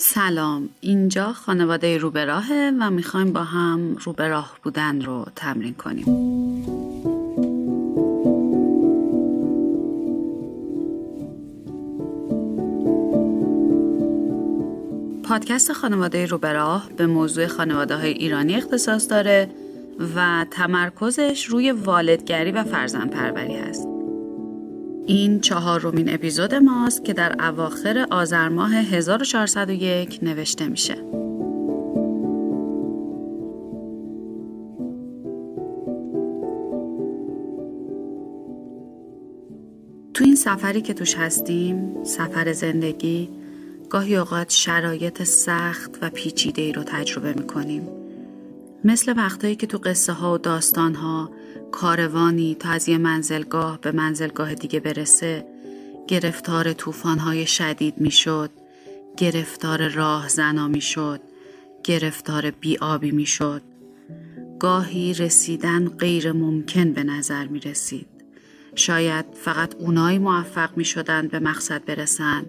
سلام 0.00 0.68
اینجا 0.80 1.32
خانواده 1.32 1.98
روبراهه 1.98 2.72
و 2.80 2.90
می‌خوایم 2.90 3.32
با 3.32 3.44
هم 3.44 3.96
روبراه 3.96 4.58
بودن 4.62 5.00
رو 5.00 5.26
تمرین 5.36 5.74
کنیم 5.74 6.04
پادکست 15.22 15.72
خانواده 15.72 16.26
روبراه 16.26 16.88
به 16.96 17.06
موضوع 17.06 17.46
خانواده 17.46 17.96
های 17.96 18.10
ایرانی 18.10 18.54
اختصاص 18.54 19.10
داره 19.10 19.50
و 20.16 20.46
تمرکزش 20.50 21.44
روی 21.44 21.70
والدگری 21.70 22.52
و 22.52 22.64
فرزند 22.64 23.10
پروری 23.10 23.56
هست. 23.56 23.97
این 25.08 25.40
چهارمین 25.40 26.14
اپیزود 26.14 26.54
ماست 26.54 27.04
که 27.04 27.12
در 27.12 27.36
اواخر 27.44 28.06
آذر 28.10 28.48
ماه 28.48 28.74
1401 28.74 30.18
نوشته 30.22 30.68
میشه. 30.68 30.94
تو 40.14 40.24
این 40.24 40.36
سفری 40.36 40.80
که 40.80 40.94
توش 40.94 41.14
هستیم، 41.14 42.04
سفر 42.04 42.52
زندگی، 42.52 43.28
گاهی 43.90 44.16
اوقات 44.16 44.50
شرایط 44.50 45.22
سخت 45.22 45.98
و 46.02 46.10
پیچیده 46.10 46.62
ای 46.62 46.72
رو 46.72 46.82
تجربه 46.82 47.32
می‌کنیم. 47.32 47.88
مثل 48.84 49.14
وقتایی 49.16 49.56
که 49.56 49.66
تو 49.66 49.78
قصه 49.78 50.12
ها 50.12 50.34
و 50.34 50.38
داستان 50.38 50.94
ها 50.94 51.30
کاروانی 51.72 52.54
تا 52.54 52.68
از 52.68 52.88
یه 52.88 52.98
منزلگاه 52.98 53.80
به 53.80 53.92
منزلگاه 53.92 54.54
دیگه 54.54 54.80
برسه 54.80 55.46
گرفتار 56.08 56.74
های 57.04 57.46
شدید 57.46 57.98
می‌شد 57.98 58.50
گرفتار 59.16 59.88
راه 59.88 60.28
زنا 60.28 60.68
می‌شد 60.68 61.20
گرفتار 61.84 62.50
بیابی 62.50 63.10
می‌شد 63.10 63.62
گاهی 64.58 65.14
رسیدن 65.14 65.88
غیر 65.88 66.32
ممکن 66.32 66.92
به 66.92 67.04
نظر 67.04 67.46
می 67.46 67.60
رسید. 67.60 68.06
شاید 68.74 69.24
فقط 69.34 69.74
اونایی 69.74 70.18
موفق 70.18 70.76
می 70.76 70.84
شدن 70.84 71.28
به 71.28 71.38
مقصد 71.38 71.84
برسن 71.84 72.46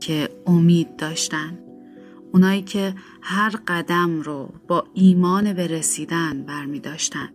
که 0.00 0.28
امید 0.46 0.96
داشتن. 0.96 1.58
اونایی 2.32 2.62
که 2.62 2.94
هر 3.22 3.50
قدم 3.68 4.20
رو 4.20 4.52
با 4.68 4.86
ایمان 4.94 5.52
به 5.52 5.66
رسیدن 5.66 6.42
برمی 6.42 6.80
داشتن. 6.80 7.28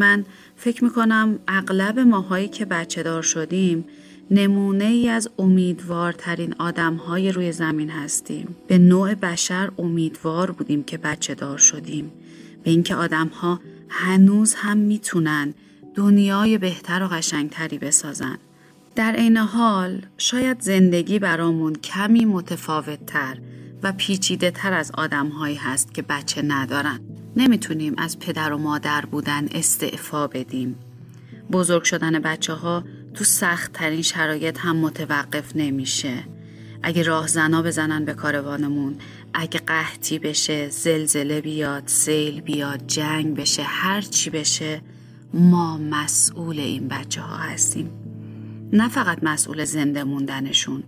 من 0.00 0.24
فکر 0.56 0.84
می‌کنم 0.84 1.38
اغلب 1.48 1.98
ماهایی 1.98 2.48
که 2.48 2.64
بچه 2.64 3.02
دار 3.02 3.22
شدیم 3.22 3.84
نمونه 4.30 4.84
ای 4.84 5.08
از 5.08 5.30
امیدوارترین 5.38 6.54
آدم 6.58 6.94
های 6.94 7.32
روی 7.32 7.52
زمین 7.52 7.90
هستیم. 7.90 8.56
به 8.68 8.78
نوع 8.78 9.14
بشر 9.14 9.70
امیدوار 9.78 10.50
بودیم 10.50 10.82
که 10.82 10.98
بچه 10.98 11.34
دار 11.34 11.58
شدیم. 11.58 12.12
به 12.64 12.70
اینکه 12.70 12.94
آدم 12.94 13.26
ها 13.26 13.60
هنوز 13.88 14.54
هم 14.54 14.76
می‌تونن 14.76 15.54
دنیای 15.94 16.58
بهتر 16.58 17.02
و 17.02 17.06
قشنگتری 17.06 17.78
بسازن. 17.78 18.38
در 18.96 19.12
عین 19.12 19.36
حال 19.36 20.02
شاید 20.18 20.60
زندگی 20.60 21.18
برامون 21.18 21.74
کمی 21.74 22.24
متفاوت 22.24 23.06
تر 23.06 23.38
و 23.82 23.92
پیچیده 23.92 24.50
تر 24.50 24.72
از 24.72 24.90
آدم 24.90 25.28
هایی 25.28 25.56
هست 25.56 25.94
که 25.94 26.02
بچه 26.02 26.42
ندارن. 26.42 27.00
نمی‌تونیم 27.36 27.94
از 27.98 28.18
پدر 28.18 28.52
و 28.52 28.58
مادر 28.58 29.06
بودن 29.06 29.48
استعفا 29.54 30.26
بدیم. 30.26 30.76
بزرگ 31.52 31.82
شدن 31.82 32.18
بچه 32.18 32.52
ها 32.52 32.84
تو 33.14 33.24
سخت 33.24 33.72
ترین 33.72 34.02
شرایط 34.02 34.58
هم 34.58 34.76
متوقف 34.76 35.56
نمیشه. 35.56 36.14
اگه 36.82 37.02
راه 37.02 37.26
زنا 37.26 37.62
بزنن 37.62 38.04
به 38.04 38.14
کاروانمون، 38.14 38.96
اگه 39.34 39.60
قحطی 39.60 40.18
بشه، 40.18 40.68
زلزله 40.68 41.40
بیاد، 41.40 41.82
سیل 41.86 42.40
بیاد، 42.40 42.86
جنگ 42.86 43.36
بشه، 43.36 43.62
هر 43.62 44.00
چی 44.00 44.30
بشه، 44.30 44.82
ما 45.34 45.78
مسئول 45.78 46.58
این 46.58 46.88
بچه 46.88 47.20
ها 47.20 47.36
هستیم. 47.36 47.90
نه 48.72 48.88
فقط 48.88 49.18
مسئول 49.22 49.64
زنده 49.64 50.04
موندنشون، 50.04 50.82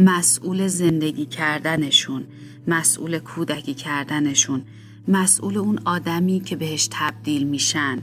مسئول 0.00 0.66
زندگی 0.66 1.26
کردنشون، 1.26 2.26
مسئول 2.66 3.18
کودکی 3.18 3.74
کردنشون، 3.74 4.64
مسئول 5.08 5.58
اون 5.58 5.78
آدمی 5.84 6.40
که 6.40 6.56
بهش 6.56 6.88
تبدیل 6.90 7.46
میشن. 7.46 8.02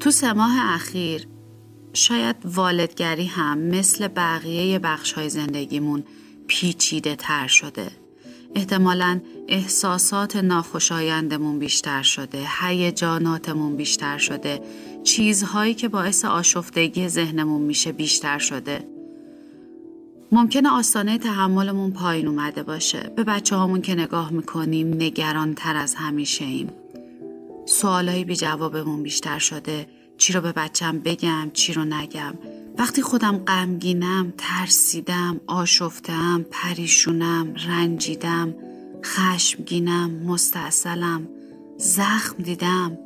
تو 0.00 0.10
سه 0.10 0.32
ماه 0.32 0.74
اخیر 0.74 1.26
شاید 1.92 2.36
والدگری 2.44 3.26
هم 3.26 3.58
مثل 3.58 4.08
بقیه 4.08 4.78
بخش 4.78 5.12
های 5.12 5.28
زندگیمون 5.28 6.04
پیچیده 6.46 7.16
تر 7.16 7.46
شده. 7.46 7.90
احتمالا 8.54 9.20
احساسات 9.48 10.36
ناخوشایندمون 10.36 11.58
بیشتر 11.58 12.02
شده 12.02 12.46
هیجاناتمون 12.60 13.76
بیشتر 13.76 14.18
شده 14.18 14.62
چیزهایی 15.04 15.74
که 15.74 15.88
باعث 15.88 16.24
آشفتگی 16.24 17.08
ذهنمون 17.08 17.62
میشه 17.62 17.92
بیشتر 17.92 18.38
شده. 18.38 18.91
ممکنه 20.34 20.70
آستانه 20.70 21.18
تحملمون 21.18 21.90
پایین 21.90 22.28
اومده 22.28 22.62
باشه. 22.62 23.12
به 23.16 23.24
بچه 23.24 23.56
هامون 23.56 23.82
که 23.82 23.94
نگاه 23.94 24.32
می‌کنیم 24.32 24.94
نگران 24.94 25.54
تر 25.54 25.76
از 25.76 25.94
همیشه 25.94 26.44
ایم. 26.44 26.70
سوالایی 27.66 28.24
بی 28.24 28.36
جوابمون 28.36 29.02
بیشتر 29.02 29.38
شده. 29.38 29.86
چی 30.18 30.32
رو 30.32 30.40
به 30.40 30.52
بچم 30.52 30.98
بگم 30.98 31.50
چی 31.52 31.72
رو 31.72 31.84
نگم. 31.84 32.34
وقتی 32.78 33.02
خودم 33.02 33.38
غمگینم، 33.38 34.32
ترسیدم، 34.38 35.40
آشفتم، 35.46 36.46
پریشونم، 36.50 37.54
رنجیدم، 37.54 38.54
خشمگینم، 39.04 40.10
مستاصلم، 40.10 41.28
زخم 41.76 42.42
دیدم 42.42 42.98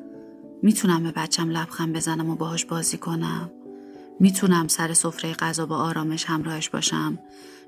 می‌تونم 0.63 1.03
به 1.03 1.13
بچم 1.13 1.51
لبخند 1.51 1.97
بزنم 1.97 2.31
و 2.31 2.35
باهاش 2.35 2.65
بازی 2.65 2.99
کنم 2.99 3.51
می‌تونم 4.21 4.69
سر 4.69 4.95
سفره 4.95 5.33
غذا 5.33 5.67
با 5.67 5.77
آرامش 5.77 6.25
همراهش 6.25 6.69
باشم. 6.69 7.19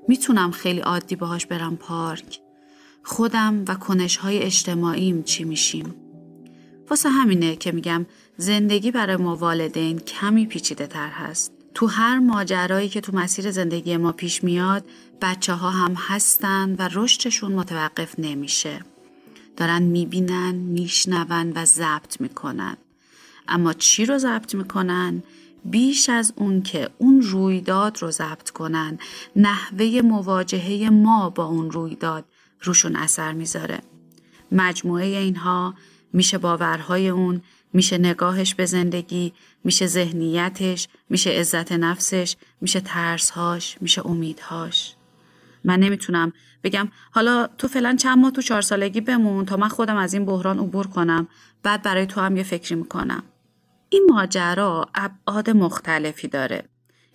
می‌تونم 0.07 0.51
خیلی 0.51 0.79
عادی 0.79 1.15
باهاش 1.15 1.45
برم 1.45 1.77
پارک. 1.77 2.39
خودم 3.03 3.65
و 3.67 3.75
کنش 3.75 4.17
های 4.17 4.39
اجتماعیم 4.39 5.23
چی 5.23 5.43
میشیم؟ 5.43 5.95
واسه 6.89 7.09
همینه 7.09 7.55
که 7.55 7.71
میگم 7.71 8.05
زندگی 8.37 8.91
برای 8.91 9.15
ما 9.15 9.35
والدین 9.35 9.99
کمی 9.99 10.45
پیچیده 10.45 10.87
تر 10.87 11.09
هست. 11.09 11.51
تو 11.73 11.87
هر 11.87 12.19
ماجرایی 12.19 12.89
که 12.89 13.01
تو 13.01 13.15
مسیر 13.15 13.51
زندگی 13.51 13.97
ما 13.97 14.11
پیش 14.11 14.43
میاد 14.43 14.85
بچه 15.21 15.53
ها 15.53 15.69
هم 15.69 15.93
هستن 15.97 16.75
و 16.79 16.89
رشدشون 16.93 17.51
متوقف 17.51 18.19
نمیشه. 18.19 18.79
دارن 19.57 19.81
می‌بینن 19.81 20.55
میشنون 20.55 21.51
و 21.55 21.65
ضبط 21.65 22.21
می‌کنن. 22.21 22.77
اما 23.47 23.73
چی 23.73 24.05
رو 24.05 24.17
ضبط 24.17 24.55
می‌کنن؟ 24.55 25.23
بیش 25.65 26.09
از 26.09 26.33
اون 26.35 26.61
که 26.61 26.89
اون 26.97 27.21
رویداد 27.21 28.01
رو 28.01 28.11
ضبط 28.11 28.49
کنن 28.49 28.99
نحوه 29.35 30.01
مواجهه 30.03 30.89
ما 30.89 31.29
با 31.29 31.45
اون 31.45 31.71
رویداد 31.71 32.25
روشون 32.61 32.95
اثر 32.95 33.33
می‌ذاره. 33.33 33.79
مجموعه 34.51 35.05
اینها 35.05 35.73
میشه 36.13 36.37
باورهای 36.37 37.09
اون 37.09 37.41
میشه 37.73 37.97
نگاهش 37.97 38.55
به 38.55 38.65
زندگی 38.65 39.33
میشه 39.63 39.87
ذهنیتش 39.87 40.87
میشه 41.09 41.29
عزت 41.29 41.71
نفسش 41.71 42.35
میشه 42.61 42.79
ترسهاش 42.79 43.77
میشه 43.81 44.07
امیدهاش. 44.07 44.95
من 45.63 45.79
نمی‌تونم 45.79 46.33
بگم 46.63 46.89
حالا 47.11 47.47
تو 47.57 47.67
فعلا 47.67 47.95
چند 47.95 48.17
ماه 48.17 48.31
تو 48.31 48.41
چهار 48.41 48.61
سالگی 48.61 49.01
بمون 49.01 49.45
تا 49.45 49.57
من 49.57 49.67
خودم 49.67 49.97
از 49.97 50.13
این 50.13 50.25
بحران 50.25 50.59
عبور 50.59 50.87
کنم 50.87 51.27
بعد 51.63 51.81
برای 51.81 52.05
تو 52.05 52.21
هم 52.21 52.37
یه 52.37 52.43
فکری 52.43 52.75
می‌کنم. 52.75 53.23
این 53.89 54.07
ماجرا 54.09 54.89
ابعاد 54.95 55.49
مختلفی 55.49 56.27
داره. 56.27 56.63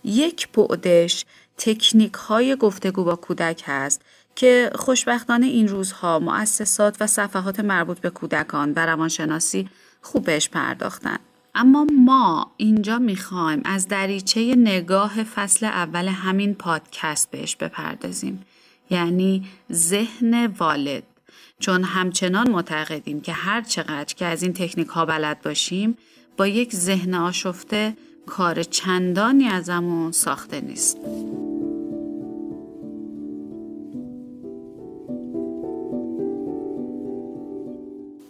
یک 0.05 0.49
بعدش 0.49 1.25
تکنیک 1.59 2.15
های 2.15 2.57
گفتگو 2.57 3.05
با 3.05 3.17
کودک 3.17 3.62
هست 3.67 4.03
که 4.37 4.71
خوشبختانه 4.75 5.47
این 5.47 5.69
روزها 5.69 6.19
مؤسسات 6.19 6.97
و 7.00 7.06
صفحات 7.06 7.61
مربوط 7.61 7.99
به 7.99 8.11
کودکان 8.11 8.73
و 8.73 8.87
روانشناسی 8.87 9.69
خوب 10.03 10.25
بهش 10.25 10.49
پرداختن. 10.49 11.19
اما 11.55 11.87
ما 11.99 12.53
اینجا 12.56 12.99
می‌خوایم 12.99 13.62
از 13.65 13.88
دریچه 13.88 14.41
نگاه 14.41 15.23
فصل 15.23 15.67
اول 15.67 16.09
همین 16.09 16.55
پادکست 16.55 17.31
بهش 17.31 17.56
بپردازیم. 17.56 18.44
یعنی 18.91 19.49
ذهن 19.73 20.47
والد. 20.47 21.03
چون 21.59 21.85
همچنان 21.85 22.50
معتقدیم 22.50 23.21
که 23.21 23.32
هر 23.32 23.62
چقدر 23.62 24.15
که 24.15 24.26
از 24.26 24.43
این 24.43 24.53
تکنیک 24.53 24.88
ها 24.88 25.05
بلد 25.05 25.43
باشیم 25.43 25.97
با 26.37 26.47
یک 26.47 26.77
ذهن 26.77 27.15
آشفته 27.15 27.97
کار 28.27 28.63
چندانی 28.63 29.49
ازمون 29.49 30.13
ساخته 30.13 30.61
نیست. 30.61 30.99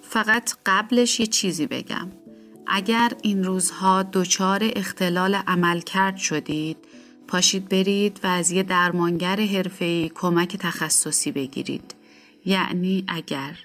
فقط 0.03 0.53
قبلش 0.67 1.21
یه 1.21 1.27
چیزی 1.27 1.67
بگم. 1.67 2.09
اگر 2.67 3.13
این 3.23 3.45
روزها 3.45 4.03
دچار 4.03 4.61
اختلال 4.77 5.35
عمل 5.35 5.81
کرد 5.81 6.17
شدید 6.17 6.77
پاشید 7.29 7.69
برید 7.69 8.21
و 8.25 8.27
از 8.27 8.51
یه 8.51 8.63
درمانگر 8.63 9.41
حرفه‌ای 9.41 10.09
کمک 10.15 10.57
تخصصی 10.57 11.33
بگیرید. 11.33 11.95
یعنی 12.45 13.05
اگر 13.09 13.59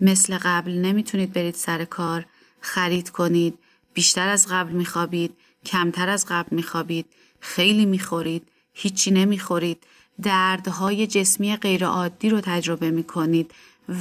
مثل 0.00 0.38
قبل 0.42 0.72
نمی‌تونید 0.72 1.32
برید 1.32 1.54
سر 1.54 1.84
کار، 1.84 2.26
خرید 2.60 3.10
کنید، 3.10 3.58
بیشتر 3.94 4.28
از 4.28 4.46
قبل 4.50 4.72
میخوابید، 4.72 5.36
کمتر 5.66 6.08
از 6.08 6.26
قبل 6.28 6.56
میخوابید، 6.56 7.06
خیلی 7.40 7.86
می‌خورید، 7.86 8.48
هیچی 8.72 9.10
نمی‌خورید، 9.10 9.82
دردهای 10.22 11.06
جسمی 11.06 11.56
غیرعادی 11.56 12.28
رو 12.30 12.40
تجربه 12.40 12.90
می‌کنید 12.90 13.50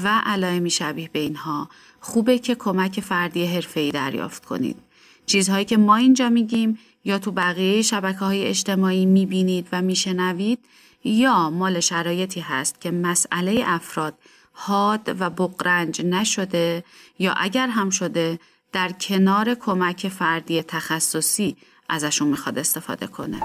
و 0.03 0.21
علائمی 0.25 0.69
شبیه 0.69 1.09
به 1.13 1.19
اینها 1.19 1.69
خوبه 1.99 2.39
که 2.39 2.55
کمک 2.55 2.99
فردی 2.99 3.45
حرفه‌ای 3.45 3.91
دریافت 3.91 4.45
کنید. 4.45 4.75
چیزهایی 5.25 5.65
که 5.65 5.77
ما 5.77 5.95
اینجا 5.95 6.29
میگیم 6.29 6.79
یا 7.05 7.19
تو 7.19 7.31
بقیه 7.31 7.81
شبکه 7.81 8.19
های 8.19 8.47
اجتماعی 8.47 9.05
می‌بینید 9.05 9.67
و 9.71 9.81
میشنوید 9.81 10.59
یا 11.03 11.49
مال 11.49 11.79
شرایطی 11.79 12.39
هست 12.39 12.81
که 12.81 12.91
مسئله 12.91 13.63
افراد 13.65 14.13
حاد 14.53 15.15
و 15.19 15.29
بقرنج 15.29 16.01
نشده 16.01 16.83
یا 17.19 17.33
اگر 17.33 17.67
هم 17.67 17.89
شده 17.89 18.39
در 18.71 18.91
کنار 18.91 19.55
کمک 19.55 20.07
فردی 20.07 20.63
تخصصی 20.63 21.57
ازشون 21.89 22.27
می‌خواد 22.27 22.59
استفاده 22.59 23.07
کنه. 23.07 23.41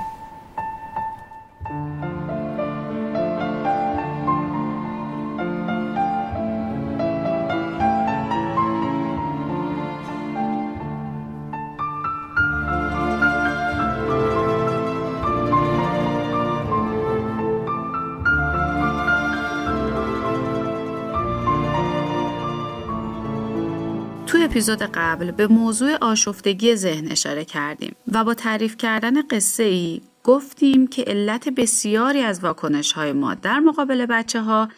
اپیزود 24.56 24.82
قبل 24.82 25.30
به 25.30 25.46
موضوع 25.46 25.96
آشفتگی 26.00 26.76
ذهن 26.76 27.12
اشاره 27.12 27.44
کردیم 27.44 27.96
و 28.12 28.24
با 28.24 28.34
تعریف 28.34 28.76
کردن 28.76 29.22
قصه 29.22 29.62
ای 29.62 30.00
گفتیم 30.24 30.86
که 30.86 31.02
علت 31.02 31.48
بسیاری 31.48 32.20
از 32.20 32.40
واکنش 32.40 32.92
های 32.92 33.12
ما 33.12 33.34
در 33.34 33.60
مقابل 33.60 34.06
بچه 34.06 34.40
ها 34.40 34.68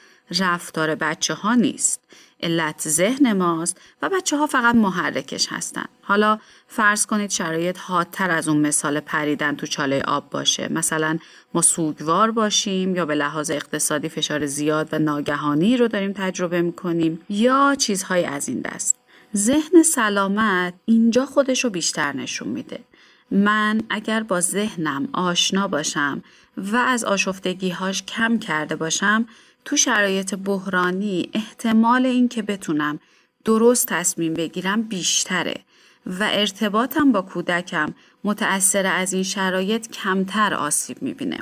رفتار 0.40 0.94
بچه 0.94 1.34
ها 1.34 1.54
نیست. 1.54 2.00
علت 2.42 2.88
ذهن 2.88 3.32
ماست 3.32 3.80
و 4.02 4.08
بچه 4.08 4.36
ها 4.36 4.46
فقط 4.46 4.74
محرکش 4.74 5.46
هستند. 5.50 5.88
حالا 6.02 6.38
فرض 6.68 7.06
کنید 7.06 7.30
شرایط 7.30 7.78
حادتر 7.78 8.30
از 8.30 8.48
اون 8.48 8.56
مثال 8.56 9.00
پریدن 9.00 9.56
تو 9.56 9.66
چاله 9.66 10.02
آب 10.02 10.30
باشه. 10.30 10.72
مثلا 10.72 11.18
ما 11.54 11.62
سوگوار 11.62 12.30
باشیم 12.30 12.96
یا 12.96 13.06
به 13.06 13.14
لحاظ 13.14 13.50
اقتصادی 13.50 14.08
فشار 14.08 14.46
زیاد 14.46 14.88
و 14.92 14.98
ناگهانی 14.98 15.76
رو 15.76 15.88
داریم 15.88 16.12
تجربه 16.12 16.62
می‌کنیم 16.62 17.20
یا 17.28 17.74
چیزهای 17.78 18.24
از 18.24 18.48
این 18.48 18.60
دست. 18.60 18.96
ذهن 19.36 19.82
سلامت 19.82 20.74
اینجا 20.84 21.26
خودش 21.26 21.64
رو 21.64 21.70
بیشتر 21.70 22.12
نشون 22.12 22.48
میده. 22.48 22.80
من 23.30 23.80
اگر 23.90 24.22
با 24.22 24.40
ذهنم 24.40 25.08
آشنا 25.12 25.68
باشم 25.68 26.22
و 26.56 26.76
از 26.76 27.04
آشفتگیهاش 27.04 28.02
کم 28.02 28.38
کرده 28.38 28.76
باشم 28.76 29.26
تو 29.64 29.76
شرایط 29.76 30.34
بحرانی 30.34 31.30
احتمال 31.32 32.06
اینکه 32.06 32.42
بتونم 32.42 33.00
درست 33.44 33.86
تصمیم 33.86 34.34
بگیرم 34.34 34.82
بیشتره 34.82 35.54
و 36.06 36.28
ارتباطم 36.30 37.12
با 37.12 37.22
کودکم 37.22 37.94
متأثر 38.24 38.86
از 38.86 39.12
این 39.12 39.22
شرایط 39.22 39.88
کمتر 39.88 40.54
آسیب 40.54 41.02
می‌بینه. 41.02 41.38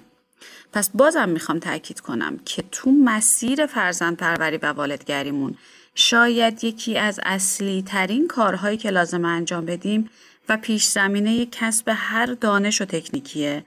پس 0.72 0.90
بازم 0.94 1.28
می‌خوام 1.28 1.58
تاکید 1.58 2.00
کنم 2.00 2.38
که 2.44 2.64
تو 2.72 2.90
مسیر 2.90 3.66
فرزند 3.66 4.16
پروری 4.16 4.56
و 4.56 4.66
والدگریمون 4.66 5.54
شاید 5.98 6.64
یکی 6.64 6.98
از 6.98 7.20
اصلی 7.22 7.82
ترین 7.82 8.28
کارهایی 8.28 8.76
که 8.76 8.90
لازم 8.90 9.25
انجام 9.25 9.64
بدیم 9.64 10.10
و 10.48 10.56
پیش 10.56 10.84
زمینه 10.84 11.46
کسب 11.46 11.93
هر 11.96 12.26
دانش 12.26 12.81
و 12.81 12.84
تکنیکیه 12.84 13.64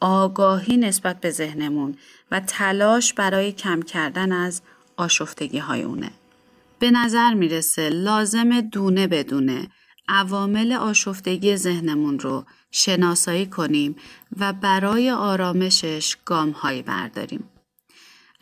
آگاهی 0.00 0.76
نسبت 0.76 1.20
به 1.20 1.30
ذهنمون 1.30 1.96
و 2.30 2.40
تلاش 2.40 3.12
برای 3.12 3.52
کم 3.52 3.82
کردن 3.82 4.32
از 4.32 4.62
آشفتگی 4.96 5.58
های 5.58 5.82
اونه. 5.82 6.10
به 6.78 6.90
نظر 6.90 7.34
می‌رسه 7.34 7.88
لازم 7.88 8.60
دونه 8.60 9.06
بدونه 9.06 9.68
عوامل 10.08 10.72
آشفتگی 10.72 11.56
ذهنمون 11.56 12.18
رو 12.18 12.44
شناسایی 12.70 13.46
کنیم 13.46 13.96
و 14.38 14.52
برای 14.52 15.10
آرامشش 15.10 16.16
گام 16.24 16.50
هایی 16.50 16.82
برداریم. 16.82 17.44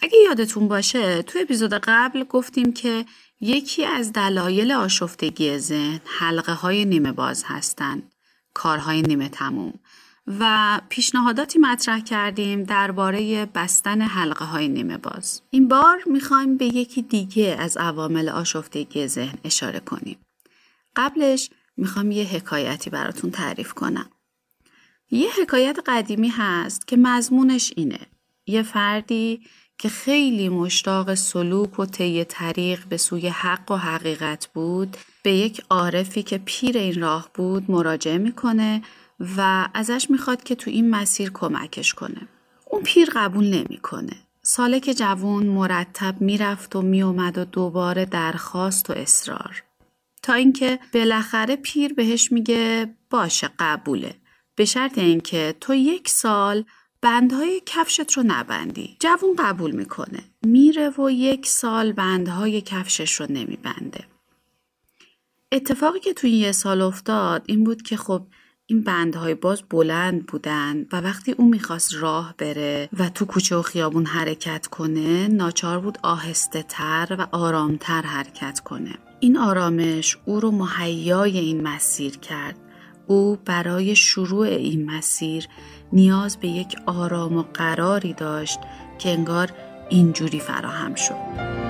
اگه 0.05 0.19
یادتون 0.19 0.69
باشه 0.69 1.23
تو 1.23 1.39
اپیزود 1.39 1.75
قبل 1.75 2.25
گفتیم 2.25 2.73
که 2.73 3.05
یکی 3.41 3.85
از 3.85 4.13
دلایل 4.13 4.73
آشفتگی 4.73 5.59
ذهن 5.59 6.01
حلقه 6.05 6.53
های 6.53 6.85
نیمه 6.85 7.13
باز 7.13 7.45
هستند 7.47 8.13
کارهای 8.55 9.03
نیمه 9.03 9.29
تموم. 9.29 9.75
و 10.27 10.81
پیشنهاداتی 10.89 11.59
مطرح 11.59 12.01
کردیم 12.01 12.65
درباره 12.65 13.47
بستن 13.47 14.03
حلقه 14.03 14.45
های 14.45 14.69
نیمه 14.69 14.99
باز. 14.99 15.43
این 15.51 15.69
بار 15.69 16.03
می‌خوایم 16.07 16.57
به 16.57 16.65
یکی 16.65 17.03
دیگه 17.03 17.57
از 17.59 17.77
عوامل 17.77 18.29
آشفتگی 18.29 19.07
ذهن 19.07 19.39
اشاره 19.45 19.81
کنیم. 19.81 20.19
قبلش 20.97 21.51
می‌خوام 21.77 22.11
یه 22.11 22.25
حکایتی 22.25 22.91
براتون 22.91 23.31
تعریف 23.31 23.73
کنم. 23.73 24.11
یه 25.11 25.29
حکایت 25.43 25.79
قدیمی 25.87 26.29
هست 26.29 26.87
که 26.87 26.97
مضمونش 26.97 27.73
اینه. 27.77 28.01
یه 28.47 28.63
فردی 28.63 29.41
که 29.79 29.89
خیلی 29.89 30.49
مشتاق 30.49 31.15
سلوک 31.15 31.79
و 31.79 31.87
طی 31.87 32.25
طریق 32.25 32.85
به 32.85 32.97
سوی 32.97 33.29
حق 33.29 33.71
و 33.71 33.77
حقیقت 33.77 34.47
بود 34.47 34.97
به 35.23 35.33
یک 35.33 35.63
عارفی 35.71 36.23
که 36.23 36.39
پیر 36.39 36.79
این 36.79 37.01
راه 37.01 37.31
بود 37.35 37.71
مراجعه 37.71 38.19
می‌کنه 38.19 38.83
و 39.37 39.69
ازش 39.75 40.07
می‌خواد 40.11 40.43
که 40.43 40.55
تو 40.55 40.71
این 40.71 40.91
مسیر 40.91 41.31
کمکش 41.35 41.95
کنه. 41.95 42.29
اون 42.71 42.83
پیر 42.83 43.09
قبول 43.15 43.45
نمی‌کنه. 43.45 44.13
سالک 44.43 44.95
جوون 44.99 45.47
مرتب 45.47 46.21
می‌رفت 46.21 46.77
و 46.77 46.83
میومد 46.83 47.39
و 47.39 47.45
دوباره 47.45 48.05
درخواست 48.05 48.91
و 48.91 48.93
اصرار. 48.93 49.63
تا 50.23 50.33
اینکه 50.33 50.79
بالاخره 50.95 51.57
پیر 51.57 51.95
بهش 51.95 52.33
میگه 52.33 52.95
باشه 53.11 53.51
قبوله. 53.59 54.15
به 54.57 54.65
شرط 54.65 54.99
اینکه 54.99 55.55
تو 55.61 55.75
یک 55.75 56.09
سال 56.09 56.65
بندهای 57.05 57.63
کفشت 57.67 58.13
رو 58.13 58.23
نبندی. 58.27 58.97
جوون 59.01 59.37
قبول 59.39 59.71
می‌کنه. 59.71 60.21
میره 60.43 60.91
و 60.91 61.11
یک 61.11 61.47
سال 61.47 61.93
بندهای 61.93 62.61
کفشش 62.61 63.21
رو 63.21 63.27
نمیبنده. 63.31 64.05
اتفاقی 65.53 66.01
که 66.01 66.15
توی 66.15 66.31
یه 66.31 66.53
سال 66.53 66.81
افتاد 66.81 67.43
این 67.47 67.65
بود 67.65 67.83
که 67.83 67.97
خب 67.97 68.27
این 68.67 68.83
بندهای 68.83 69.35
باز 69.35 69.63
بلند 69.71 70.27
بودن 70.27 70.87
و 70.93 71.01
وقتی 71.01 71.33
او 71.33 71.49
می‌خواست 71.49 71.95
راه 71.95 72.35
بره 72.39 72.89
و 72.99 73.09
تو 73.09 73.25
کوچه 73.25 73.57
و 73.57 73.63
خیابون 73.63 74.07
حرکت 74.07 74.67
کنه 74.67 75.29
ناچار 75.29 75.81
بود 75.81 75.99
آهسته 76.03 76.65
تر 76.69 77.17
و 77.19 77.37
آرامتر 77.37 78.03
حرکت 78.03 78.61
کنه. 78.61 78.99
این 79.21 79.37
آرامش 79.37 80.19
او 80.25 80.41
رو 80.41 80.51
مهیای 80.51 81.39
این 81.39 81.63
مسیر 81.63 82.19
کرد. 82.19 82.59
او 83.07 83.37
برای 83.45 83.97
شروع 83.97 84.47
این 84.47 84.91
مسیر 84.91 85.49
نیاز 85.95 86.37
به 86.37 86.49
یک 86.49 86.77
آرام 86.87 87.37
و 87.37 87.45
قراری 87.55 88.13
داشت 88.13 88.59
که 88.99 89.09
انگار 89.09 89.49
اینجوری 89.89 90.41
فراهم 90.41 90.95
شد. 90.95 91.64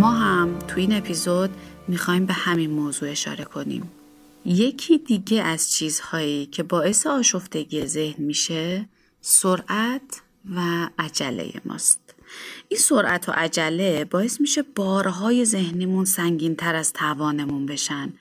ما 0.00 0.10
هم 0.10 0.58
تو 0.58 0.80
این 0.80 0.92
اپیزود 0.92 1.50
می‌خوایم 1.88 2.26
به 2.26 2.32
همین 2.32 2.70
موضوع 2.70 3.10
اشاره 3.10 3.44
کنیم. 3.44 3.90
یکی 4.44 4.98
دیگه 4.98 5.42
از 5.42 5.70
چیزهایی 5.70 6.46
که 6.46 6.62
باعث 6.62 7.06
آشفتگی 7.06 7.86
ذهن 7.86 8.24
میشه 8.24 8.88
سرعت 9.20 10.22
و 10.56 10.88
عجله 10.98 11.52
ماست. 11.64 12.14
این 12.68 12.80
سرعت 12.80 13.28
و 13.28 13.32
عجله 13.32 14.04
باعث 14.04 14.40
میشه 14.40 14.62
بارهای 14.62 15.44
ذهنیمون 15.44 16.04
سنگین 16.04 16.56
تر 16.56 16.74
از 16.74 16.92
توانمون 16.92 17.66
بشن 17.66 18.12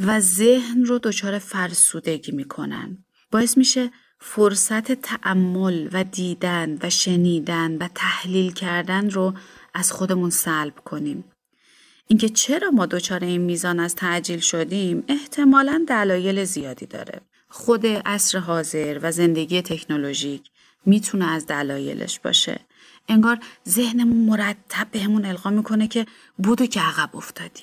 و 0.00 0.20
ذهن 0.20 0.84
رو 0.84 0.98
دچار 0.98 1.38
فرسودگی 1.38 2.32
می‌کنن. 2.32 3.04
باعث 3.30 3.58
میشه 3.58 3.90
فرصت 4.20 4.92
تعمل 4.92 5.88
و 5.92 6.04
دیدن 6.04 6.78
و 6.82 6.90
شنیدن 6.90 7.76
و 7.76 7.88
تحلیل 7.94 8.52
کردن 8.52 9.10
رو 9.10 9.34
از 9.76 9.92
خودمون 9.92 10.30
سلب 10.30 10.74
کنیم. 10.84 11.24
اینکه 12.08 12.28
چرا 12.28 12.70
ما 12.70 12.86
دچار 12.86 13.24
این 13.24 13.40
میزان 13.40 13.80
از 13.80 13.94
تعجیل 13.94 14.40
شدیم 14.40 15.04
احتمالا 15.08 15.84
دلایل 15.88 16.44
زیادی 16.44 16.86
داره. 16.86 17.20
خود 17.48 17.86
عصر 17.86 18.38
حاضر 18.38 18.98
و 19.02 19.12
زندگی 19.12 19.62
تکنولوژیک 19.62 20.50
می‌تونه 20.86 21.30
از 21.30 21.46
دلایلش 21.46 22.20
باشه. 22.20 22.60
انگار 23.08 23.38
ذهنمون 23.68 24.16
مرتب 24.16 24.86
بهمون 24.90 25.24
القا 25.24 25.50
می‌کنه 25.50 25.88
که 25.88 26.06
بودو 26.38 26.66
که 26.66 26.80
عقب 26.80 27.16
افتادی. 27.16 27.62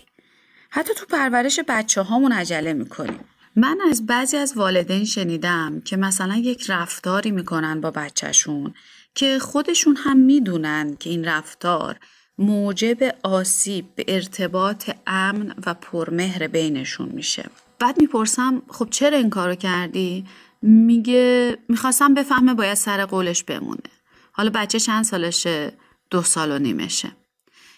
حتی 0.70 0.94
تو 0.94 1.06
پرورش 1.06 1.60
بچه 1.68 2.02
هامون 2.02 2.32
عجله 2.32 2.74
می‌کنیم. 2.74 3.20
من 3.56 3.78
از 3.90 4.06
بعضی 4.06 4.38
از 4.38 4.58
والدین 4.58 5.06
شنیدم 5.06 5.82
که 5.82 5.98
مثلا 5.98 6.36
یک 6.36 6.66
رفتاری 6.70 7.32
می‌کنن 7.32 7.82
با 7.82 7.92
بچهشون 7.92 8.74
که 9.16 9.40
خودشون 9.40 9.96
هم 9.96 10.18
می‌دونن 10.18 10.96
که 11.00 11.10
این 11.10 11.26
رفتار 11.26 12.00
موجب 12.38 12.98
آسیب 13.24 13.96
به 13.96 14.06
ارتباط 14.08 14.90
امن 15.08 15.56
و 15.66 15.74
پرمهر 15.74 16.48
بینشون 16.48 17.10
میشه. 17.10 17.46
بعد 17.80 18.02
می‌پرسم 18.02 18.62
خب 18.70 18.88
چرا 18.92 19.18
این 19.18 19.30
کارو 19.30 19.56
کردی؟ 19.56 20.26
میگه 20.62 21.58
می‌خواستم 21.70 22.14
بفهمه 22.14 22.54
باید 22.54 22.74
سر 22.74 23.06
قولش 23.06 23.44
بمونه. 23.44 23.90
حالا 24.32 24.50
بچه 24.50 24.80
چند 24.80 25.04
سالشه؟ 25.04 25.74
دو 26.10 26.22
سال 26.22 26.52
و 26.52 26.60
نیمشه. 26.60 27.12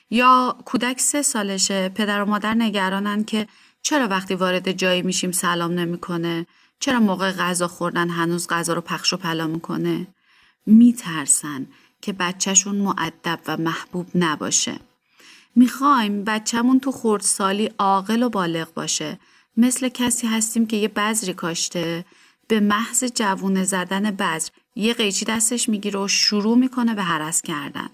یا 0.09 0.57
کودک 0.65 0.99
سه 0.99 1.21
سالشه؟ 1.21 1.89
پدر 1.89 2.21
و 2.21 2.25
مادر 2.25 2.53
نگرانن 2.53 3.23
که 3.23 3.47
چرا 3.81 4.07
وقتی 4.07 4.35
وارد 4.35 4.71
جایی 4.71 5.01
میشیم 5.01 5.31
سلام 5.31 5.71
نمی‌کنه؟ 5.71 6.45
چرا 6.79 6.99
موقع 6.99 7.31
غذا 7.31 7.67
خوردن 7.67 8.09
هنوز 8.09 8.47
غذا 8.47 8.73
رو 8.73 8.81
پخش 8.81 9.13
و 9.13 9.17
پلا 9.17 9.47
می‌کنه؟ 9.47 10.07
میترسن 10.65 11.67
که 12.01 12.13
بچهشون 12.13 12.75
معدب 12.75 13.39
و 13.48 13.57
محبوب 13.57 14.07
نباشه. 14.15 14.79
می‌خوایم 15.55 16.24
بچهمون 16.24 16.79
تو 16.79 16.91
خردسالی 16.91 17.69
عاقل 17.79 18.24
و 18.24 18.29
بالغ 18.29 18.74
باشه. 18.74 19.19
مثل 19.57 19.89
کسی 19.89 20.27
هستیم 20.27 20.65
که 20.65 20.77
یه 20.77 20.88
بذری 20.88 21.34
کاشته 21.34 22.05
به 22.48 22.60
محض 22.60 23.03
جوونه 23.03 23.63
زدن 23.63 24.12
بذر 24.12 24.50
یه 24.75 24.93
قیچی 24.93 25.25
دستش 25.25 25.69
می‌گیره 25.69 26.00
و 26.00 26.07
شروع 26.07 26.57
می‌کنه 26.57 26.93
به 26.93 27.03
حرس 27.03 27.41
کردن. 27.41 27.89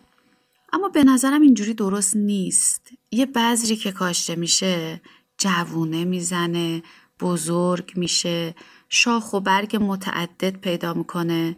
اما 0.74 0.90
به 0.90 1.04
نظرم 1.04 1.42
اینجوری 1.42 1.74
درست 1.74 2.16
نیست. 2.16 2.90
یه 3.12 3.26
بذری 3.26 3.76
که 3.76 3.92
کاشته 3.92 4.36
میشه 4.36 5.02
جوونه 5.38 6.06
می‌زنه 6.06 6.84
بزرگ 7.20 7.92
میشه 7.96 8.56
شاخ 8.90 9.34
و 9.34 9.40
برگ 9.40 9.78
متعدد 9.82 10.58
پیدا 10.58 10.94
می‌کنه. 10.94 11.56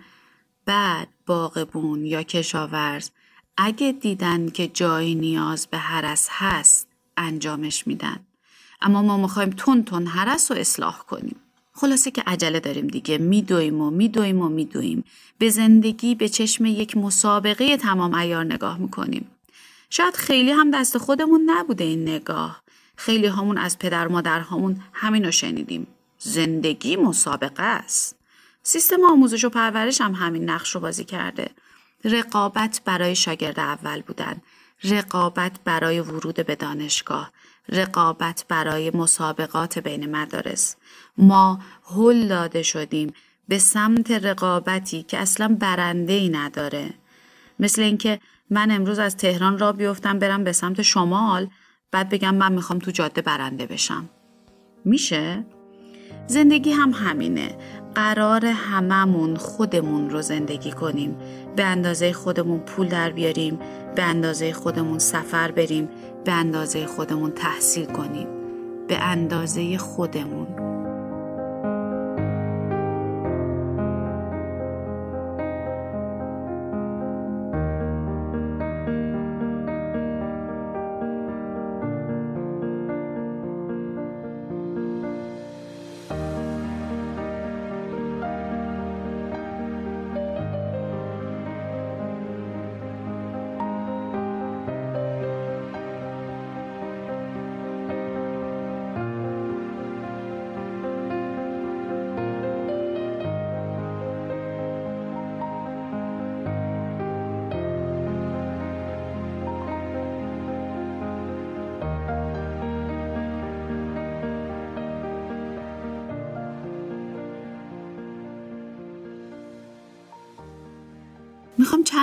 بعد 0.66 1.08
باغبون 1.26 2.06
یا 2.06 2.24
کشاورز 2.24 3.10
اگه 3.58 3.92
دیدن 3.92 4.50
که 4.50 4.68
جایی 4.68 5.16
نیاز 5.16 5.68
به 5.68 5.78
حرس 5.78 6.28
هست 6.32 6.88
انجامش 7.18 7.88
میدن. 7.88 8.20
اما 8.82 9.02
ما 9.02 9.18
می‌خوایم 9.18 9.50
تون 9.50 9.84
تون 9.84 10.08
حرس 10.08 10.52
رو 10.52 10.58
اصلاح 10.58 10.98
کنیم. 10.98 11.36
خلاصه 11.74 12.12
که 12.12 12.24
عجله 12.28 12.60
داریم 12.60 12.88
دیگه. 12.88 13.18
میدویم 13.18 13.82
و 13.82 13.90
میدویم 13.90 14.42
و 14.42 14.50
میدویم. 14.50 15.04
به 15.38 15.50
زندگی 15.50 16.16
به 16.16 16.30
چشم 16.30 16.66
یک 16.66 16.98
مسابقه 16.98 17.78
تمام 17.78 18.14
ایار 18.14 18.46
نگاه 18.46 18.78
می‌کنیم. 18.78 19.28
شاید 19.90 20.16
خیلی 20.16 20.52
هم 20.52 20.72
دست 20.72 20.98
خودمون 20.98 21.42
نبوده 21.46 21.84
این 21.84 22.10
نگاه. 22.10 22.64
خیلی 22.96 23.28
همون 23.28 23.58
از 23.58 23.80
پدر 23.80 24.08
مادرهامون 24.08 24.82
همینو 24.94 25.32
شنیدیم. 25.32 25.88
زندگی 26.20 26.96
مسابقه 26.96 27.64
است. 27.64 28.16
سیستم 28.64 29.04
آموزش 29.12 29.46
و 29.46 29.50
پرورش 29.50 30.02
هم 30.02 30.14
همین 30.14 30.50
نقش 30.50 30.76
رو 30.76 30.82
بازی 30.82 31.04
کرده. 31.04 31.50
رقابت 32.04 32.82
برای 32.86 33.16
شاگرد 33.16 33.60
اول 33.60 34.02
بودن. 34.02 34.42
رقابت 34.84 35.60
برای 35.66 36.00
ورود 36.00 36.46
به 36.46 36.56
دانشگاه. 36.56 37.32
رقابت 37.70 38.46
برای 38.50 38.92
مسابقات 38.92 39.80
بین 39.80 40.16
مدارس. 40.16 40.76
ما 41.18 41.60
هل 41.96 42.28
داده 42.28 42.64
شدیم 42.64 43.14
به 43.48 43.58
سمت 43.58 44.12
رقابتی 44.12 45.04
که 45.04 45.18
اصلا 45.18 45.58
برنده 45.60 46.14
ای 46.14 46.30
نداره. 46.30 46.94
مثل 47.60 47.82
اینکه 47.82 48.20
من 48.50 48.72
امروز 48.72 49.00
از 49.00 49.18
تهران 49.18 49.60
را 49.60 49.72
بیفتم 49.72 50.20
برم 50.20 50.44
به 50.44 50.52
سمت 50.52 50.82
شمال 50.82 51.48
بعد 51.92 52.10
بگم 52.10 52.36
من 52.36 52.52
می‌خوام 52.52 52.80
تو 52.80 52.92
جاده 52.92 53.22
برنده 53.22 53.66
بشم. 53.66 54.10
میشه؟ 54.86 55.46
زندگی 56.28 56.72
هم 56.72 56.92
همینه. 56.92 57.58
قرار 57.96 58.46
هممون 58.46 59.36
خودمون 59.36 60.10
رو 60.10 60.22
زندگی 60.22 60.72
کنیم. 60.72 61.18
به 61.56 61.64
اندازه 61.64 62.14
خودمون 62.14 62.60
پول 62.60 62.88
در 62.88 63.10
بیاریم 63.10 63.60
به 63.96 64.04
اندازه 64.04 64.54
خودمون 64.54 65.00
سفر 65.00 65.52
بریم 65.52 65.90
به 66.26 66.32
اندازه 66.32 66.86
خودمون 66.86 67.32
تحصیل 67.32 67.86
کنیم. 67.86 68.28
به 68.88 68.98
اندازه 68.98 69.78
خودمون. 69.78 70.73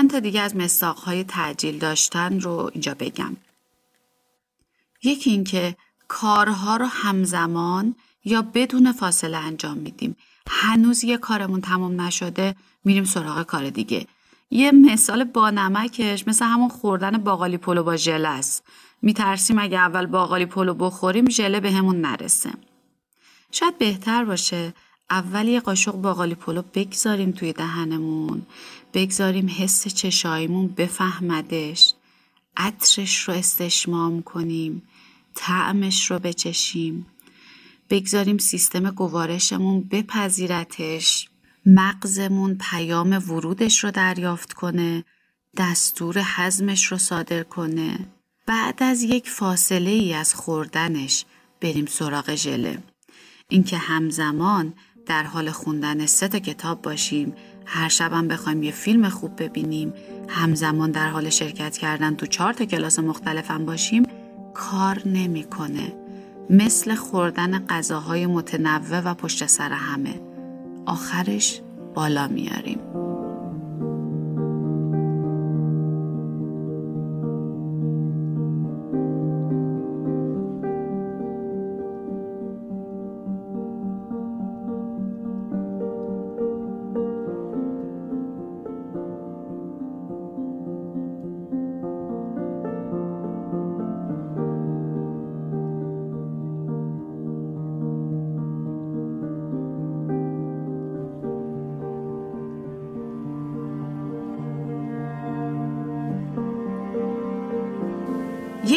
چند 0.01 0.11
تا 0.11 0.21
دیگه 0.21 0.41
از 0.41 0.57
مساقهای 0.57 1.25
تعجیل 1.25 1.79
داشتن 1.79 2.41
رو 2.41 2.71
اینجا 2.73 2.95
بگم. 2.99 3.37
یکی 5.03 5.31
اینکه 5.31 5.77
کارها 6.09 6.77
رو 6.77 6.87
همزمان 6.87 7.95
یا 8.25 8.43
بدون 8.43 8.93
فاصله 8.93 9.37
انجام 9.37 9.79
میدیم. 9.79 10.17
هنوز 10.49 11.05
یه 11.05 11.17
کارمون 11.17 11.61
تمام 11.61 12.01
نشده 12.01 12.55
میریم 12.85 13.05
سراغ 13.05 13.43
کار 13.43 13.71
دیگه. 13.71 14.07
یه 14.51 14.73
مثال 14.73 15.25
با 15.25 15.51
نمکش 15.51 16.29
مثل 16.29 16.45
همون 16.45 16.69
خوردن 16.69 17.19
باقالی 17.19 17.57
پلو 17.57 17.83
با 17.83 17.97
ژله 17.97 18.29
است. 18.29 18.65
میترسیم 19.03 19.59
اگه 19.59 19.79
اول 19.79 20.07
باقالی 20.07 20.47
پلو 20.47 20.75
بخوریم 20.75 21.31
ژله 21.31 21.61
بهمون 21.61 22.03
به 22.03 22.09
نرسه. 22.09 22.51
شاید 23.51 23.79
بهتر 23.79 24.25
باشه 24.25 24.75
اول 25.11 25.49
یه 25.49 25.61
قاشق 25.61 25.93
باقالی 25.93 26.35
پلو 26.35 26.63
بگذاریم 26.75 27.33
توی 27.33 27.53
دهنمون. 27.53 28.43
بگذاریم 28.95 29.51
حس 29.59 29.89
چشاییمون 29.89 30.67
بفهمدش. 30.67 31.95
عطرش 32.57 33.29
رو 33.29 33.35
استشمام 33.35 34.23
کنیم. 34.23 34.83
طعمش 35.35 36.11
رو 36.11 36.19
بچشیم. 36.19 37.07
بگذاریم 37.91 38.39
سیستم 38.39 38.91
گوارشمون 38.91 39.81
بپذیرتش. 39.81 41.29
مغزمون 41.67 42.59
پیام 42.71 43.13
ورودش 43.13 43.85
رو 43.85 43.91
دریافت 43.91 44.53
کنه. 44.53 45.05
دستور 45.57 46.19
حزمش 46.19 46.85
رو 46.85 46.99
صادر 46.99 47.43
کنه. 47.43 47.99
بعد 48.47 48.83
از 48.83 49.03
یک 49.03 49.29
فاصله 49.29 49.91
ای 49.91 50.15
از 50.15 50.35
خوردنش 50.35 51.25
بریم 51.61 51.87
سراغ 51.87 52.35
ژله. 52.35 52.83
اینکه 53.49 53.77
همزمان 53.77 54.75
در 55.11 55.23
حال 55.23 55.51
خوندن 55.51 56.07
سه 56.07 56.29
تا 56.29 56.39
کتاب 56.39 56.83
باشیم. 56.83 57.33
هر 57.67 57.89
شبم 57.89 58.29
بخوایم 58.29 58.63
یه 58.63 58.71
فیلم 58.71 59.09
خوب 59.09 59.43
ببینیم. 59.43 59.95
همزمان 60.29 60.91
در 60.91 61.09
حال 61.09 61.31
شرکت 61.31 61.79
کردن 61.79 62.15
تو 62.15 62.27
چهار 62.27 62.53
تا 62.53 62.65
کلاس 62.65 62.99
مختلفم 62.99 63.67
باشیم 63.67 64.03
کار 64.55 65.09
نمی‌کنه. 65.09 65.93
مثل 66.51 66.95
خوردن 66.95 67.67
غذاهای 67.67 68.27
متنوع 68.27 69.01
و 69.01 69.15
پشت 69.15 69.47
سر 69.47 69.73
همه. 69.73 70.21
آخرش 70.87 71.61
بالا 71.95 72.29
میاریم. 72.29 72.79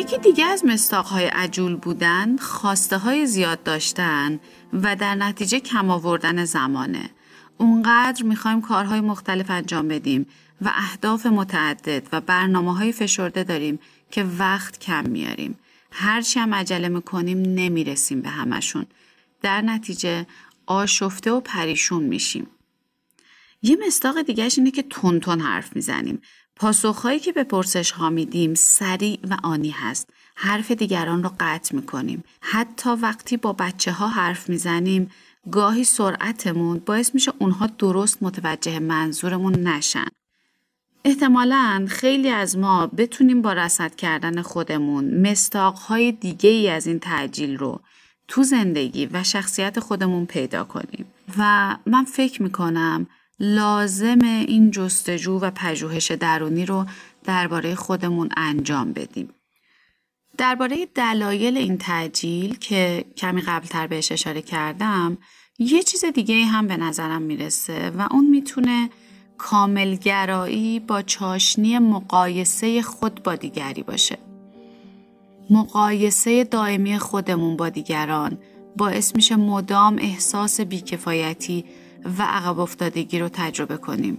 یکی 0.03 0.17
دیگه 0.17 0.45
از 0.45 0.65
مستاقهای 0.65 1.25
عجول 1.25 1.75
بودن 1.75 2.37
خواسته 2.37 2.97
های 2.97 3.27
زیاد 3.27 3.63
داشتن 3.63 4.39
و 4.73 4.95
در 4.95 5.15
نتیجه 5.15 5.59
کم 5.59 5.89
آوردن 5.89 6.45
زمانه. 6.45 7.09
اونقدر 7.57 8.23
می‌خوایم 8.23 8.61
کارهای 8.61 9.01
مختلف 9.01 9.49
انجام 9.49 9.87
بدیم 9.87 10.25
و 10.61 10.71
اهداف 10.75 11.25
متعدد 11.25 12.07
و 12.11 12.21
برنامه 12.21 12.77
های 12.77 12.91
فشرده 12.91 13.43
داریم 13.43 13.79
که 14.11 14.23
وقت 14.23 14.79
کم 14.79 15.09
میاریم. 15.09 15.59
هرچی 15.91 16.39
هم 16.39 16.53
عجله 16.53 16.87
می‌کنیم 16.87 17.41
نمی‌رسیم 17.41 18.21
به 18.21 18.29
همشون. 18.29 18.85
در 19.41 19.61
نتیجه 19.61 20.25
آشفته 20.65 21.31
و 21.31 21.39
پریشون 21.39 22.03
میشیم. 22.03 22.47
یه 23.61 23.77
مستاق 23.87 24.21
دیگهش 24.21 24.57
اینه 24.57 24.71
که 24.71 24.83
تون 24.83 25.41
حرف 25.41 25.75
می‌زنیم 25.75 26.21
پاسخهایی 26.55 27.19
که 27.19 27.31
به 27.31 27.43
پرسش 27.43 27.91
ها 27.91 28.09
میدیم 28.09 28.53
سریع 28.53 29.19
و 29.29 29.37
آنی 29.43 29.69
هست. 29.69 30.09
حرف 30.35 30.71
دیگران 30.71 31.23
رو 31.23 31.31
قطع 31.39 31.75
می‌کنیم. 31.75 32.23
حتی 32.41 32.89
وقتی 32.89 33.37
با 33.37 33.53
بچه 33.53 33.91
ها 33.91 34.07
حرف 34.07 34.49
می‌زنیم 34.49 35.11
گاهی 35.51 35.83
سرعتمون 35.83 36.79
باعث 36.79 37.11
میشه 37.13 37.33
اونها 37.39 37.67
درست 37.67 38.23
متوجه 38.23 38.79
منظورمون 38.79 39.53
نشن. 39.53 40.07
احتمالا 41.05 41.85
خیلی 41.89 42.29
از 42.29 42.57
ما 42.57 42.87
بتونیم 42.87 43.41
با 43.41 43.53
رسد 43.53 43.95
کردن 43.95 44.41
خودمون 44.41 45.29
مستاقهای 45.29 46.11
دیگه 46.11 46.49
ای 46.49 46.69
از 46.69 46.87
این 46.87 46.99
تعجیل 46.99 47.57
رو 47.57 47.81
تو 48.27 48.43
زندگی 48.43 49.05
و 49.05 49.23
شخصیت 49.23 49.79
خودمون 49.79 50.25
پیدا 50.25 50.63
کنیم. 50.63 51.05
و 51.37 51.75
من 51.85 52.03
فکر 52.03 52.43
می‌کنم 52.43 53.07
لازم 53.43 54.19
این 54.21 54.71
جستجو 54.71 55.39
و 55.39 55.51
پژوهش 55.51 56.11
درونی 56.11 56.65
رو 56.65 56.85
درباره 57.23 57.75
خودمون 57.75 58.29
انجام 58.37 58.93
بدیم. 58.93 59.29
درباره 60.37 60.85
دلایل 60.95 61.57
این 61.57 61.77
تعجیل 61.77 62.55
که 62.55 63.05
کمی 63.17 63.41
قبلتر 63.41 63.87
بهش 63.87 64.11
اشاره 64.11 64.41
کردم 64.41 65.17
یه 65.59 65.83
چیز 65.83 66.05
دیگه 66.05 66.45
هم 66.45 66.67
به 66.67 66.77
نظرم 66.77 67.21
می‌رسه 67.21 67.89
و 67.89 68.07
اون 68.11 68.29
می‌تونه 68.29 68.89
کاملگرایی 69.37 70.79
با 70.79 71.01
چاشنی 71.01 71.79
مقایسه 71.79 72.81
خود 72.81 73.23
با 73.23 73.35
دیگری 73.35 73.83
باشه. 73.83 74.17
مقایسه 75.49 76.43
دائمی 76.43 76.99
خودمون 76.99 77.57
با 77.57 77.69
دیگران 77.69 78.37
باعث 78.77 79.15
میشه 79.15 79.35
مدام 79.35 79.97
احساس 80.01 80.61
بیکفایتی 80.61 81.65
و 82.05 82.23
عقب 82.23 82.59
افتادگی 82.59 83.19
رو 83.19 83.29
تجربه 83.29 83.77
کنیم. 83.77 84.17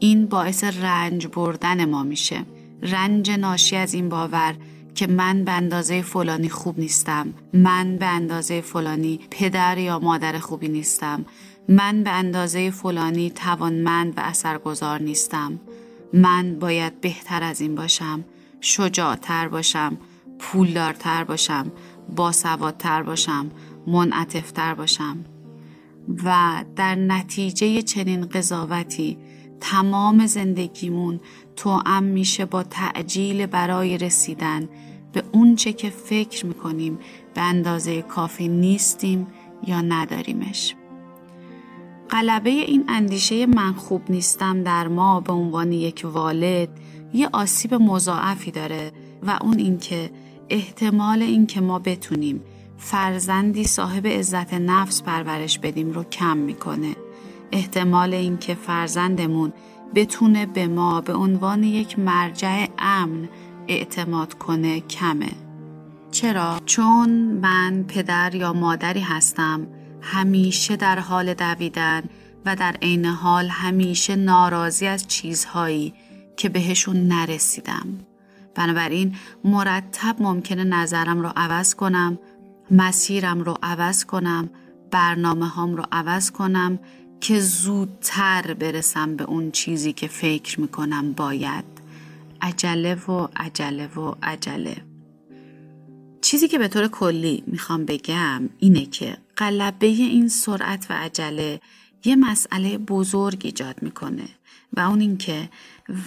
این 0.00 0.26
باعث 0.26 0.64
رنج 0.64 1.26
بردن 1.26 1.84
ما 1.84 2.02
میشه. 2.02 2.44
رنج 2.82 3.30
ناشی 3.30 3.76
از 3.76 3.94
این 3.94 4.08
باور 4.08 4.54
که 4.94 5.06
من 5.06 5.44
به 5.44 5.52
اندازه 5.52 6.02
فلانی 6.02 6.48
خوب 6.48 6.78
نیستم. 6.78 7.34
من 7.52 7.96
به 7.96 8.06
اندازه 8.06 8.60
فلانی 8.60 9.20
پدر 9.30 9.78
یا 9.78 9.98
مادر 9.98 10.38
خوبی 10.38 10.68
نیستم. 10.68 11.24
من 11.68 12.02
به 12.02 12.10
اندازه 12.10 12.70
فلانی 12.70 13.30
توانمند 13.30 14.14
و 14.16 14.20
اثرگذار 14.20 15.02
نیستم. 15.02 15.60
من 16.12 16.58
باید 16.58 17.00
بهتر 17.00 17.42
از 17.42 17.60
این 17.60 17.74
باشم. 17.74 18.24
شجاعتر 18.60 19.48
باشم. 19.48 19.96
پولدارتر 20.38 21.24
باشم. 21.24 21.72
باسوادتر 22.16 23.02
باشم. 23.02 23.50
منعطفتر 23.86 24.74
باشم. 24.74 25.24
و 26.24 26.64
در 26.76 26.94
نتیجه 26.94 27.82
چنین 27.82 28.26
قضاوتی 28.26 29.18
تمام 29.60 30.26
زندگیمون 30.26 31.20
توأم 31.56 32.02
میشه 32.02 32.44
با 32.44 32.62
تعجیل 32.62 33.46
برای 33.46 33.98
رسیدن 33.98 34.68
به 35.12 35.22
اونچه 35.32 35.72
که 35.72 35.90
فکر 35.90 36.46
می‌کنیم 36.46 36.98
به 37.34 37.40
اندازه 37.40 38.02
کافی 38.02 38.48
نیستیم 38.48 39.26
یا 39.66 39.80
نداریمش. 39.80 40.74
قلبه 42.08 42.50
این 42.50 42.84
اندیشه 42.88 43.46
من 43.46 43.72
خوب 43.72 44.02
نیستم 44.10 44.62
در 44.62 44.88
ما 44.88 45.20
به 45.20 45.32
عنوان 45.32 45.72
یک 45.72 46.04
والد 46.04 46.68
یه 47.14 47.28
آسیب 47.32 47.74
مضاعفی 47.74 48.50
داره 48.50 48.92
و 49.22 49.38
اون 49.42 49.58
اینکه 49.58 50.10
احتمال 50.50 51.22
اینکه 51.22 51.60
ما 51.60 51.78
بتونیم 51.78 52.40
فرزندی 52.84 53.64
صاحب 53.64 54.06
عزت 54.06 54.54
نفس 54.54 55.02
پرورش 55.02 55.58
بدیم 55.58 55.90
رو 55.90 56.04
کم 56.04 56.36
می‌کنه. 56.36 56.96
احتمال 57.52 58.14
اینکه 58.14 58.54
فرزندمون 58.54 59.52
بتونه 59.94 60.46
به 60.46 60.66
ما 60.66 61.00
به 61.00 61.14
عنوان 61.14 61.64
یک 61.64 61.98
مرجع 61.98 62.66
امن 62.78 63.28
اعتماد 63.68 64.34
کنه 64.34 64.80
کمه. 64.80 65.32
چرا؟ 66.10 66.60
چون 66.66 67.10
من 67.42 67.84
پدر 67.88 68.34
یا 68.34 68.52
مادری 68.52 69.00
هستم 69.00 69.66
همیشه 70.00 70.76
در 70.76 70.98
حال 70.98 71.34
دویدن 71.34 72.02
و 72.46 72.56
در 72.56 72.76
عین 72.82 73.04
حال 73.04 73.48
همیشه 73.48 74.16
ناراضی 74.16 74.86
از 74.86 75.08
چیزهایی 75.08 75.94
که 76.36 76.48
بهشون 76.48 77.08
نرسیدم. 77.08 77.86
بنابراین 78.54 79.16
مرتب 79.44 80.16
ممکنه 80.18 80.64
نظرم 80.64 81.20
رو 81.20 81.32
عوض 81.36 81.74
کنم 81.74 82.18
مسیرم 82.70 83.40
رو 83.40 83.58
عوض 83.62 84.04
کنم 84.04 84.50
برنامه 84.90 85.48
هام 85.48 85.76
رو 85.76 85.84
عوض 85.92 86.30
کنم 86.30 86.78
که 87.20 87.40
زودتر 87.40 88.54
برسم 88.54 89.16
به 89.16 89.24
اون 89.24 89.50
چیزی 89.50 89.92
که 89.92 90.08
فکر 90.08 90.60
می‌کنم 90.60 91.12
باید. 91.12 91.64
عجله 92.42 92.94
و 92.94 93.28
عجله 93.36 93.86
و 93.86 94.14
عجله. 94.22 94.76
چیزی 96.20 96.48
که 96.48 96.58
به 96.58 96.68
طور 96.68 96.88
کلی 96.88 97.44
می‌خوام 97.46 97.84
بگم 97.84 98.48
اینه 98.58 98.86
که 98.86 99.16
قلبه 99.36 99.86
این 99.86 100.28
سرعت 100.28 100.86
و 100.90 100.94
عجله 100.94 101.60
یه 102.04 102.16
مسئله 102.16 102.78
بزرگ 102.78 103.40
ایجاد 103.44 103.82
می‌کنه 103.82 104.28
و 104.72 104.80
اون 104.80 105.00
اینکه 105.00 105.50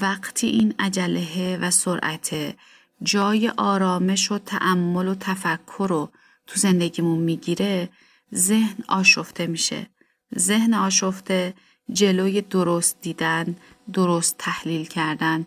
وقتی 0.01 0.47
این 0.47 0.73
عجله 0.79 1.57
و 1.57 1.71
سرعت 1.71 2.55
جای 3.03 3.49
آرامش 3.57 4.31
و 4.31 4.37
تعمل 4.37 5.07
و 5.07 5.15
تفکر 5.15 5.87
رو 5.89 6.09
تو 6.47 6.59
زندگیمون 6.59 7.19
می‌گیره 7.19 7.89
ذهن 8.35 8.83
آشفته 8.87 9.47
میشه. 9.47 9.89
ذهن 10.37 10.73
آشفته 10.73 11.53
جلوی 11.93 12.41
درست 12.41 13.01
دیدن 13.01 13.55
درست 13.93 14.35
تحلیل 14.37 14.85
کردن 14.85 15.45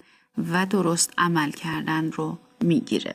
و 0.52 0.66
درست 0.66 1.12
عمل 1.18 1.50
کردن 1.50 2.12
رو 2.12 2.38
می‌گیره. 2.60 3.14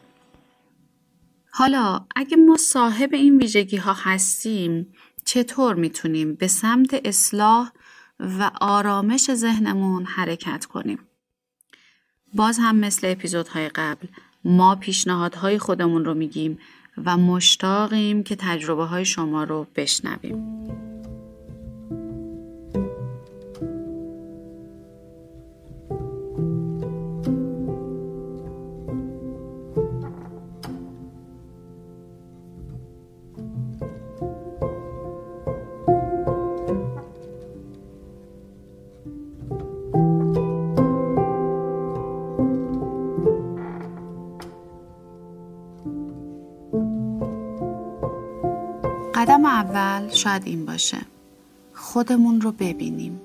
حالا 1.52 2.06
اگه 2.16 2.38
ما 2.38 2.58
صاحب 2.58 3.14
این 3.14 3.38
ویژگی 3.38 3.78
ها 3.78 3.94
هستیم 3.94 4.94
چطور 5.26 5.76
می‌تونیم 5.76 6.36
به 6.36 6.48
سمت 6.48 7.02
اصلاح 7.06 7.72
و 8.20 8.52
آرامش 8.62 9.34
ذهنمون 9.34 10.06
حرکت 10.06 10.66
کنیم؟ 10.66 11.00
باز 12.34 12.60
هم 12.60 12.76
مثل 12.76 13.12
اپیزودهای 13.12 13.70
قبل 13.70 14.08
ما 14.44 14.76
پیشنهادهای 14.76 15.60
خودمون 15.60 16.06
رو 16.06 16.14
میگیم. 16.14 16.60
و 17.06 17.18
مشتاقیم 17.18 18.24
که 18.24 18.36
تجربه 18.36 18.86
های 18.86 19.06
شما 19.06 19.44
رو 19.44 19.68
بشنویم. 19.76 20.66
قدم 49.16 49.46
اول 49.46 50.10
شاید 50.10 50.42
این 50.46 50.66
باشه. 50.66 50.98
خودمون 51.74 52.42
رو 52.42 52.52
ببینیم. 52.52 53.22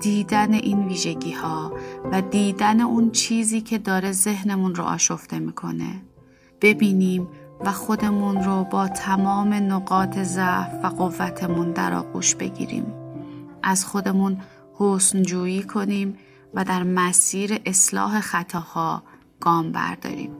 دیدن 0.00 0.54
این 0.54 0.86
ویژگی 0.86 1.32
ها 1.32 1.72
و 2.12 2.20
دیدن 2.20 2.80
اون 2.80 3.10
چیزی 3.10 3.60
که 3.60 3.78
داره 3.78 4.12
ذهنمون 4.12 4.74
رو 4.74 4.84
آشفته 4.84 5.38
می‌کنه. 5.38 6.02
ببینیم 6.60 7.28
و 7.60 7.72
خودمون 7.72 8.44
رو 8.44 8.64
با 8.64 8.88
تمام 8.88 9.54
نقاط 9.54 10.18
ضعف 10.18 10.84
و 10.84 10.88
قوتمون 10.88 11.70
در 11.72 11.94
آغوش 11.94 12.34
بگیریم. 12.34 12.86
از 13.62 13.84
خودمون 13.84 14.36
حسنجویی 14.74 15.62
کنیم 15.62 16.18
و 16.54 16.64
در 16.64 16.82
مسیر 16.82 17.60
اصلاح 17.66 18.20
خطاها 18.20 19.02
گام 19.40 19.72
برداریم. 19.72 20.30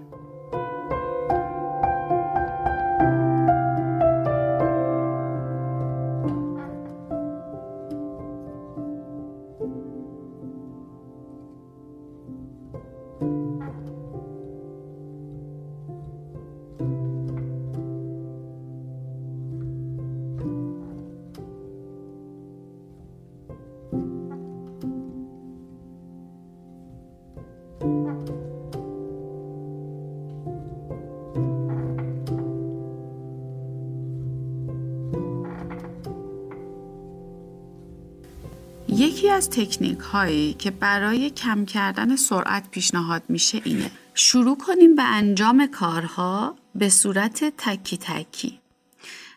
یکی 38.99 39.31
از 39.31 39.51
تکنیک 39.51 39.99
هایی 39.99 40.55
که 40.55 40.71
برای 40.71 41.31
کم 41.31 41.65
کردن 41.65 42.17
سرعت 42.17 42.71
پیشنهاد 42.71 43.23
میشه 43.29 43.61
اینه. 43.65 43.91
شروع 44.15 44.59
کنیم 44.59 44.97
به 44.97 45.03
انجام 45.03 45.67
کارها 45.67 46.57
به 46.75 46.89
صورت 46.89 47.45
تکی 47.59 47.97
تکی. 47.97 48.61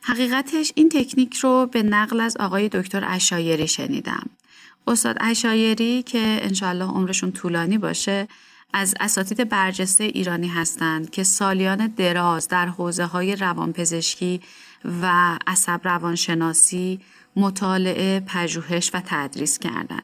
حقیقتش 0.01 0.71
این 0.75 0.89
تکنیک 0.89 1.35
رو 1.35 1.69
به 1.71 1.83
نقل 1.83 2.21
از 2.21 2.37
آقای 2.37 2.69
دکتر 2.69 3.03
اشایری 3.07 3.67
شنیدم. 3.67 4.29
استاد 4.87 5.17
اشایری 5.19 6.03
که 6.03 6.39
انشالله 6.41 6.85
عمرشون 6.85 7.31
طولانی 7.31 7.77
باشه 7.77 8.27
از 8.73 8.95
اساتید 8.99 9.49
برجسته 9.49 10.03
ایرانی 10.03 10.47
هستند 10.47 11.09
که 11.09 11.23
سالیان 11.23 11.87
دراز 11.87 12.47
در 12.47 12.67
حوزه 12.67 13.05
های 13.05 13.35
روانپزشکی 13.35 14.41
و 15.01 15.37
عصب 15.47 15.81
روانشناسی 15.83 16.99
مطالعه، 17.35 18.19
پژوهش 18.19 18.91
و 18.93 19.01
تدریس 19.05 19.59
کردند. 19.59 20.03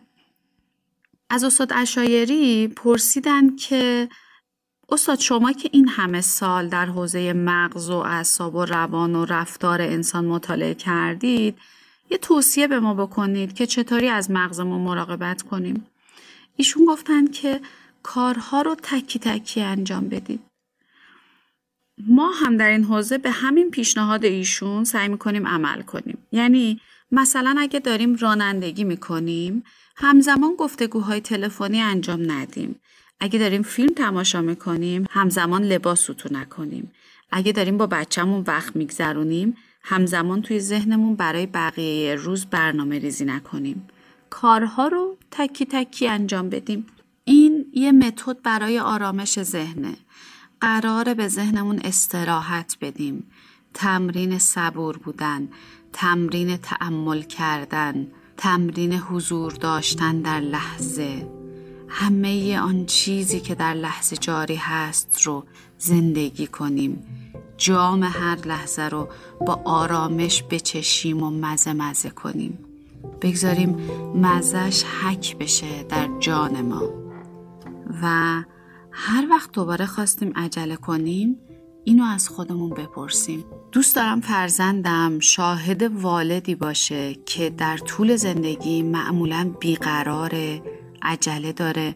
از 1.30 1.44
استاد 1.44 1.74
اشایری 1.74 2.68
پرسیدن 2.68 3.56
که 3.56 4.10
استاد 4.90 5.20
شما 5.20 5.52
که 5.52 5.70
این 5.72 5.88
همه 5.88 6.22
سال 6.22 6.68
در 6.68 6.86
حوزه 6.86 7.34
مغز 7.34 7.90
و 7.90 7.96
اعصاب 7.96 8.56
و 8.56 8.66
روان 8.66 9.16
و 9.16 9.26
رفتار 9.26 9.82
انسان 9.82 10.26
مطالعه 10.26 10.74
کردید 10.74 11.58
یه 12.10 12.18
توصیه 12.18 12.68
به 12.68 12.80
ما 12.80 12.94
بکنید 12.94 13.54
که 13.54 13.66
چطوری 13.66 14.08
از 14.10 14.32
مغزمون 14.32 14.82
مراقبت 14.82 15.42
کنیم. 15.42 15.86
ایشون 16.56 16.86
گفتن 16.86 17.28
که 17.28 17.62
کارها 18.04 18.62
رو 18.62 18.76
تکی 18.76 19.20
تکی 19.20 19.62
انجام 19.62 20.10
بدید 20.10 20.40
ما 22.08 22.32
هم 22.32 22.58
در 22.58 22.70
این 22.70 22.84
حوزه 22.84 23.18
به 23.18 23.32
همین 23.32 23.72
پیشنهاد 23.72 24.26
ایشون 24.26 24.84
سعی 24.84 25.08
می‌کنیم 25.08 25.48
عمل 25.48 25.82
کنیم. 25.82 26.18
یعنی 26.32 26.82
مثلا 27.12 27.56
اگه 27.60 27.80
داریم 27.80 28.16
رانندگی 28.16 28.84
می‌کنیم 28.84 29.64
همزمان 29.96 30.56
گفتگوهای 30.58 31.22
تلفنی 31.22 31.82
انجام 31.82 32.32
ندیم. 32.32 32.80
اگه 33.20 33.40
داریم 33.40 33.62
فیلم 33.62 33.94
تماشا 33.94 34.42
می‌کنیم 34.42 35.06
همزمان 35.10 35.64
لباس 35.64 36.00
سوتو 36.00 36.30
نکنیم. 36.32 36.92
اگه 37.32 37.52
داریم 37.52 37.78
با 37.78 37.88
بچهمون 37.88 38.44
وقت 38.48 38.76
میگذرونیم 38.76 39.58
همزمان 39.84 40.42
توی 40.42 40.60
ذهنمون 40.60 41.16
برای 41.16 41.46
بقیه 41.46 42.16
روز 42.16 42.46
برنامه 42.46 43.00
ریزی 43.00 43.26
نکنیم. 43.26 43.88
کارها 44.30 44.88
رو 44.88 45.18
تکی 45.32 45.66
تکی 45.66 46.08
انجام 46.08 46.50
بدیم. 46.50 46.86
این 47.24 47.66
یه 47.74 47.92
متد 47.92 48.42
برای 48.42 48.80
آرامش 48.80 49.44
ذهنه. 49.44 49.98
قراره 50.62 51.14
به 51.14 51.28
ذهنمون 51.28 51.80
استراحت 51.84 52.78
بدیم. 52.82 53.32
تمرین 53.74 54.40
صبور 54.40 54.98
بودن. 54.98 55.48
تمرین 55.94 56.58
تعمل 56.58 57.22
کردن 57.22 58.08
تمرین 58.38 58.94
حضور 58.94 59.52
داشتن 59.52 60.22
در 60.22 60.40
لحظه. 60.40 61.28
همه 61.88 62.60
آن 62.60 62.86
چیزی 62.86 63.40
که 63.40 63.56
در 63.56 63.74
لحظه 63.74 64.18
جاری 64.18 64.56
هست 64.56 65.22
رو 65.22 65.44
زندگی 65.78 66.48
کنیم. 66.48 67.04
جام 67.58 68.04
هر 68.04 68.36
لحظه 68.36 68.82
رو 68.82 69.08
با 69.48 69.62
آرامش 69.66 70.44
بچشیم 70.44 71.24
و 71.24 71.30
مزه 71.30 71.74
مزه 71.74 72.10
کنیم. 72.10 72.60
بگذاریم 73.22 73.70
مزش 74.16 74.84
حک 74.84 75.38
بشه 75.38 75.84
در 75.84 76.10
جان 76.20 76.62
ما. 76.62 76.84
و 78.04 78.08
هر 78.92 79.28
وقت 79.30 79.52
دوباره 79.52 79.86
خواستیم 79.86 80.34
عجله 80.36 80.76
کنیم 80.76 81.36
اینو 81.88 82.04
از 82.04 82.30
خودمون 82.30 82.70
بپرسیم. 82.70 83.46
دوست 83.72 83.96
دارم 83.96 84.22
فرزندم 84.22 85.20
شاهد 85.20 85.84
والدی 85.84 86.56
باشه 86.56 87.14
که 87.14 87.50
در 87.50 87.78
طول 87.78 88.16
زندگی 88.16 88.84
معمولا 88.84 89.52
بیقراره 89.60 90.62
عجله 91.02 91.52
داره 91.52 91.96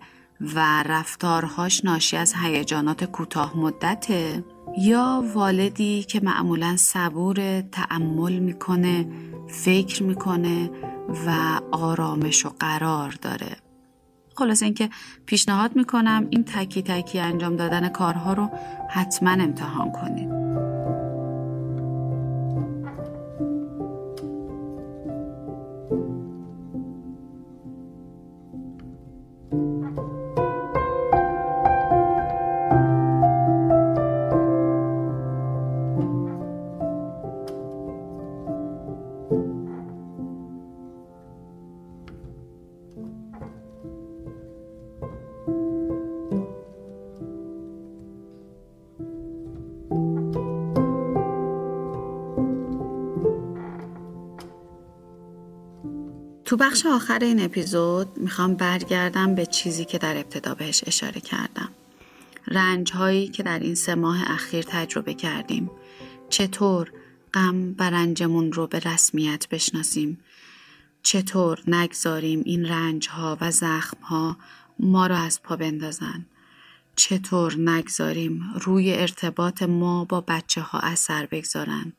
و 0.55 0.83
رفتارهاش 0.83 1.85
ناشی 1.85 2.17
از 2.17 2.33
هیجانات 2.43 3.03
کوتاه 3.03 3.57
مدته 3.57 4.43
یا 4.77 5.23
والدی 5.33 6.03
که 6.03 6.19
معمولا 6.23 6.77
صبور 6.77 7.61
تعمل 7.61 8.39
می‌کنه 8.39 9.07
فکر 9.47 10.03
می‌کنه 10.03 10.69
و 11.27 11.59
آرامش 11.71 12.45
و 12.45 12.49
قرار 12.59 13.15
داره. 13.21 13.57
خلاص 14.35 14.63
اینکه 14.63 14.89
پیشنهاد 15.25 15.75
می‌کنم 15.75 16.27
این 16.29 16.43
تکی 16.43 16.81
تکی 16.81 17.19
انجام 17.19 17.55
دادن 17.55 17.89
کارها 17.89 18.33
رو 18.33 18.49
حتما 18.93 19.31
امتحان 19.31 19.91
کنید. 19.91 20.40
تو 56.51 56.57
بخش 56.57 56.85
آخر 56.85 57.19
این 57.19 57.43
اپیزود 57.43 58.17
می‌خوام 58.17 58.55
برگردم 58.55 59.35
به 59.35 59.45
چیزی 59.45 59.85
که 59.85 59.97
در 59.97 60.17
ابتدا 60.17 60.55
بهش 60.55 60.83
اشاره 60.87 61.21
کردم. 61.21 61.69
رنج 62.47 62.91
هایی 62.93 63.27
که 63.27 63.43
در 63.43 63.59
این 63.59 63.75
سه 63.75 63.95
ماه 63.95 64.31
اخیر 64.31 64.63
تجربه 64.67 65.13
کردیم. 65.13 65.71
چطور 66.29 66.91
غم 67.33 67.75
و 67.79 67.89
رنجمون 67.89 68.51
رو 68.51 68.67
به 68.67 68.79
رسمیت 68.79 69.47
بشناسیم. 69.49 70.19
چطور 71.03 71.61
نگذاریم 71.67 72.41
این 72.45 72.65
رنج 72.65 73.09
ها 73.09 73.37
و 73.41 73.51
زخم 73.51 73.97
ها 74.01 74.37
ما 74.79 75.07
رو 75.07 75.15
از 75.15 75.41
پا 75.43 75.55
بندازن. 75.55 76.25
چطور 76.95 77.55
نگذاریم 77.57 78.43
روی 78.61 78.93
ارتباط 78.93 79.63
ما 79.63 80.05
با 80.05 80.21
بچه 80.21 80.61
ها 80.61 80.79
اثر 80.79 81.25
بگذارن. 81.25 81.93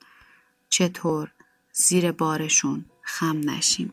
چطور 0.69 1.33
زیر 1.73 2.12
بارشون 2.12 2.85
خم 3.03 3.51
نشیم. 3.51 3.93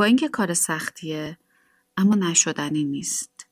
با 0.00 0.06
اینکه 0.06 0.28
کار 0.28 0.54
سختیه 0.54 1.38
اما 1.96 2.14
نشدنی 2.14 2.84
نیست. 2.84 3.46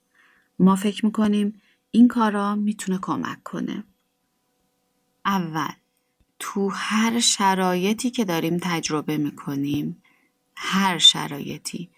ما 0.58 0.76
فکر 0.76 1.06
می‌کنیم 1.06 1.60
این 1.90 2.08
کارا 2.08 2.54
می‌تونه 2.54 2.98
کمک 3.02 3.42
کنه. 3.42 3.84
اول 5.24 5.72
تو 6.38 6.68
هر 6.68 7.20
شرایطی 7.20 8.10
که 8.10 8.24
داریم 8.24 8.58
تجربه 8.62 9.16
می‌کنیم 9.16 10.02
هر 10.56 10.98
شرایطی 10.98 11.90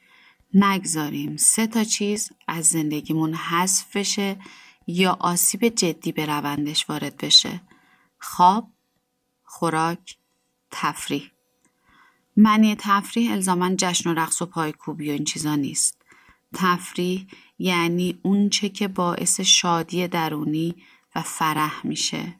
نگذاریم 0.54 1.36
سه 1.36 1.66
تا 1.66 1.84
چیز 1.84 2.30
از 2.48 2.66
زندگیمون 2.66 3.34
حذف 3.34 3.96
بشه 3.96 4.36
یا 4.86 5.16
آسیب 5.20 5.68
جدی 5.68 6.12
به 6.12 6.26
روندش 6.26 6.90
وارد 6.90 7.16
بشه 7.16 7.60
خواب 8.18 8.72
خوراک 9.44 10.16
تفریح 10.70 11.30
معنی 12.42 12.76
تفریح 12.78 13.32
الزاما 13.32 13.74
جشن 13.78 14.10
و 14.10 14.14
رقص 14.14 14.42
و 14.42 14.46
پایکوبی 14.46 15.08
و 15.08 15.12
این 15.12 15.24
چیزا 15.24 15.54
نیست. 15.54 16.02
تفریح 16.54 17.26
یعنی 17.58 18.18
اونچه 18.22 18.68
که 18.68 18.88
باعث 18.88 19.40
شادی 19.40 20.08
درونی 20.08 20.74
و 21.14 21.22
فرح 21.22 21.86
میشه. 21.86 22.34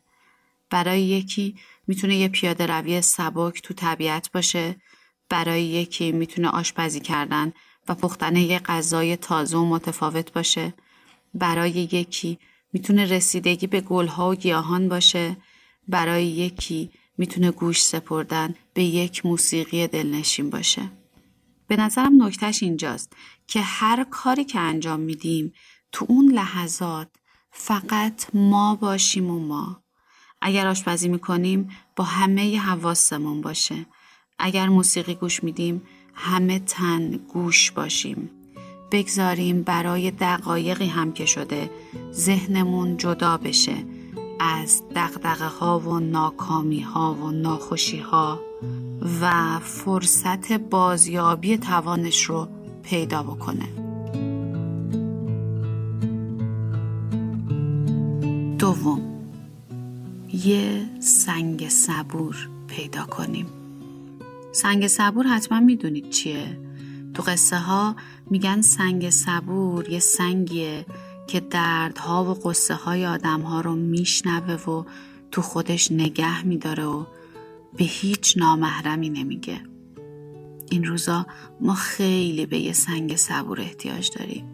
برای 0.71 1.03
یکی 1.03 1.57
می‌تونه 1.87 2.17
یه 2.17 2.29
پیاده 2.29 2.67
روی 2.67 3.03
سبک 3.03 3.63
تو 3.63 3.75
طبیعت 3.75 4.33
باشه 4.33 4.77
برای 5.29 5.65
یکی 5.65 6.13
می‌تونه 6.13 6.49
آشپزی 6.49 7.01
کردن 7.01 7.53
و 7.89 7.95
پختن 7.95 8.37
یه 8.37 8.59
غذای 8.59 9.17
تازه 9.17 9.57
و 9.57 9.65
متفاوت 9.65 10.33
باشه. 10.33 10.75
برای 11.35 11.71
یکی 11.71 12.39
می‌تونه 12.73 13.05
رسیدگی 13.05 13.67
به 13.67 13.81
گلها 13.81 14.31
و 14.31 14.35
گیاهان 14.35 14.89
باشه. 14.89 15.37
برای 15.89 16.27
یکی 16.27 16.91
می‌تونه 17.21 17.51
گوش 17.51 17.83
سپردن 17.83 18.55
به 18.75 18.83
یک 18.83 19.27
موسیقی 19.27 19.87
دلنشین 19.87 20.51
باشه. 20.51 20.91
به 21.67 21.77
نظرم 21.77 22.23
نکتهش 22.23 22.63
اینجاست 22.63 23.13
که 23.47 23.61
هر 23.61 24.05
کاری 24.05 24.45
که 24.45 24.59
انجام 24.59 25.01
میدیم 25.01 25.53
تو 25.93 26.07
اون 26.09 26.33
لحظات 26.33 27.09
فقط 27.51 28.35
ما 28.35 28.75
باشیم 28.75 29.31
و 29.31 29.39
ما. 29.39 29.83
اگر 30.43 30.67
آشپزی 30.67 31.09
می‌کنیم 31.09 31.69
با 31.97 32.05
همه 32.05 32.59
حواسمون 32.59 33.41
باشه. 33.41 33.87
اگر 34.39 34.69
موسیقی 34.69 35.15
گوش 35.15 35.45
میدیم 35.45 35.83
همه 36.15 36.59
تن 36.59 37.11
گوش 37.11 37.71
باشیم. 37.71 38.31
بگذاریم 38.93 39.63
برای 39.63 40.11
دقایقی 40.11 40.87
هم 40.87 41.13
که 41.13 41.27
شده 41.27 41.71
ذهنمون 42.13 42.97
جدا 42.97 43.37
بشه. 43.37 44.00
از 44.43 44.83
دقدقه 44.95 45.47
ها 45.47 45.79
و 45.79 45.99
ناکامی 45.99 46.81
ها 46.81 47.15
و 47.15 47.31
ناخوشی 47.31 47.99
ها 47.99 48.41
و 49.21 49.59
فرصت 49.59 50.53
بازیابی 50.53 51.59
توانش 51.59 52.23
رو 52.23 52.49
پیدا 52.83 53.23
بکنه. 53.23 53.69
دوم 58.59 59.01
یه 60.33 60.87
سنگ 61.01 61.69
صبور 61.69 62.49
پیدا 62.67 63.03
کنیم. 63.03 63.47
سنگ 64.53 64.87
صبور 64.87 65.27
حتما 65.27 65.61
می‌دونید 65.61 66.11
چیه؟ 66.11 66.59
تو 67.15 67.23
قصه 67.23 67.59
ها 67.59 67.97
میگن 68.31 68.61
سنگ 68.61 69.11
صبور 69.11 69.89
یه 69.89 69.99
سنگیه. 69.99 70.87
که 71.31 71.41
دردها 71.41 72.25
و 72.25 72.49
قصه 72.49 72.75
های 72.75 73.07
آدم 73.07 73.41
ها 73.41 73.61
رو 73.61 73.75
میشنوه 73.75 74.55
و 74.55 74.85
تو 75.31 75.43
خودش 75.43 75.93
نگه 75.93 76.47
میداره 76.47 76.85
و 76.85 77.05
به 77.77 77.85
هیچ 77.85 78.39
نامحرمی 78.39 79.11
نمیگه. 79.11 79.61
این 80.71 80.85
روزا 80.85 81.27
ما 81.61 81.75
خیلی 81.75 82.47
به 82.47 82.59
یه 82.59 82.73
سنگ 82.73 83.17
صبور 83.17 83.61
احتیاج 83.61 84.11
داریم. 84.19 84.45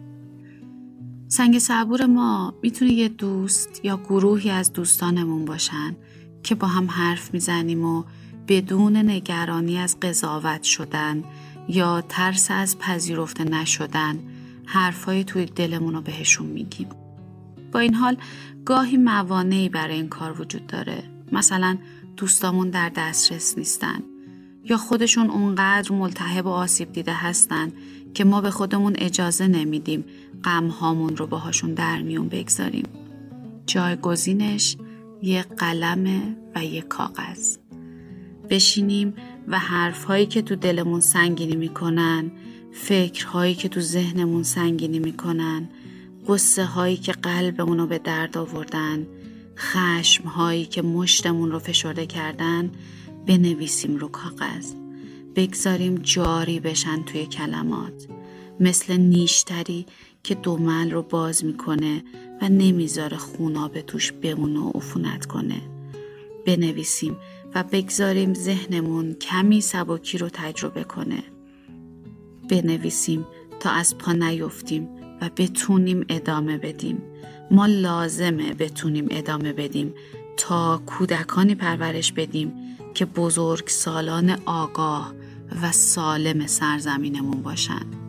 سنگ 1.27 1.59
صبور 1.59 2.05
ما 2.05 2.53
می‌تونه 2.63 2.91
یه 2.91 3.07
دوست 3.09 3.85
یا 3.85 3.97
گروهی 3.97 4.49
از 4.49 4.73
دوستانمون 4.73 5.45
باشن 5.45 5.95
که 6.43 6.55
با 6.55 6.67
هم 6.67 6.89
حرف 6.89 7.33
می‌زنیم 7.33 7.85
و 7.85 8.03
بدون 8.47 8.97
نگرانی 8.97 9.77
از 9.77 9.99
قضاوت 9.99 10.63
شدن 10.63 11.23
یا 11.67 12.01
ترس 12.01 12.51
از 12.51 12.77
پذیرفته 12.77 13.43
نشدن 13.43 14.19
حرفای 14.67 15.23
توی 15.23 15.45
دلمون 15.45 15.93
رو 15.93 16.01
بهشون 16.01 16.47
میگیم. 16.47 16.89
با 17.71 17.79
این 17.79 17.93
حال 17.93 18.17
گاهی 18.65 18.97
موانعی 18.97 19.69
برای 19.69 19.95
این 19.95 20.09
کار 20.09 20.41
وجود 20.41 20.67
داره. 20.67 21.03
مثلا 21.31 21.77
دوستامون 22.17 22.69
در 22.69 22.89
دسترس 22.89 23.57
نیستن 23.57 24.03
یا 24.63 24.77
خودشون 24.77 25.29
اونقدر 25.29 25.91
ملتهب 25.91 26.45
و 26.45 26.49
آسیب 26.49 26.91
دیده 26.91 27.13
هستن 27.13 27.71
که 28.13 28.23
ما 28.23 28.41
به 28.41 28.51
خودمون 28.51 28.95
اجازه 28.97 29.47
نمیدیم 29.47 30.05
غمهامون 30.43 31.17
رو 31.17 31.27
باهاشون 31.27 31.73
در 31.73 32.01
میون 32.01 32.27
بگذاریم. 32.27 32.85
جایگزینش 33.65 34.77
یه 35.21 35.41
قلم 35.41 36.35
و 36.55 36.65
یه 36.65 36.81
کاغذ. 36.81 37.57
بشینیم 38.49 39.13
و 39.47 39.59
حرفهایی 39.59 40.25
که 40.25 40.41
تو 40.41 40.55
دلمون 40.55 40.99
سنگینی 40.99 41.55
می‌کنن 41.55 42.31
فکرهایی 42.71 43.55
که 43.55 43.69
تو 43.69 43.79
ذهنمون 43.81 44.43
سنگینی 44.43 44.99
می‌کنن 44.99 45.69
قصه 46.27 46.65
هایی 46.65 46.97
که 46.97 47.11
قلبمون 47.11 47.77
رو 47.77 47.87
به 47.87 47.99
درد 47.99 48.37
آوردن 48.37 49.07
خشم 49.57 50.23
هایی 50.23 50.65
که 50.65 50.81
مشتمون 50.81 51.51
رو 51.51 51.59
فشرده 51.59 52.05
کردن 52.05 52.71
بنویسیم 53.27 53.95
رو 53.95 54.07
کاغذ. 54.07 54.73
بگذاریم 55.35 55.95
جاری 55.95 56.59
بشن 56.59 57.03
توی 57.03 57.25
کلمات. 57.25 58.07
مثل 58.59 58.97
نیشتری 58.97 59.85
که 60.23 60.35
دومل 60.35 60.91
رو 60.91 61.01
باز 61.01 61.45
می‌کنه 61.45 62.03
و 62.41 62.49
نمی‌ذاره 62.49 63.17
به 63.73 63.81
توش 63.81 64.11
بمونه 64.11 64.59
و 64.59 64.71
عفونت 64.75 65.25
کنه. 65.25 65.61
بنویسیم 66.45 67.17
و 67.55 67.63
بگذاریم 67.63 68.33
ذهنمون 68.33 69.13
کمی 69.13 69.61
سبکی 69.61 70.17
رو 70.17 70.29
تجربه 70.29 70.83
کنه. 70.83 71.23
بنویسیم 72.47 73.25
تا 73.59 73.69
از 73.69 73.97
پا 73.97 74.11
نیفتیم 74.11 74.89
و 75.21 75.29
بتونیم 75.37 76.05
ادامه 76.09 76.57
بدیم 76.57 77.01
ما 77.51 77.65
لازمه 77.65 78.53
بتونیم 78.53 79.07
ادامه 79.11 79.53
بدیم 79.53 79.93
تا 80.37 80.81
کودکانی 80.85 81.55
پرورش 81.55 82.11
بدیم 82.11 82.53
که 82.93 83.05
بزرگ 83.05 83.67
سالان 83.67 84.41
آگاه 84.45 85.13
و 85.61 85.71
سالم 85.71 86.47
سرزمینمون 86.47 87.41
باشند. 87.41 88.06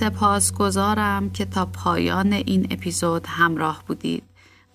سپاسگزارم 0.00 1.30
که 1.30 1.44
تا 1.44 1.66
پایان 1.66 2.32
این 2.32 2.66
اپیزود 2.70 3.26
همراه 3.26 3.82
بودید. 3.86 4.22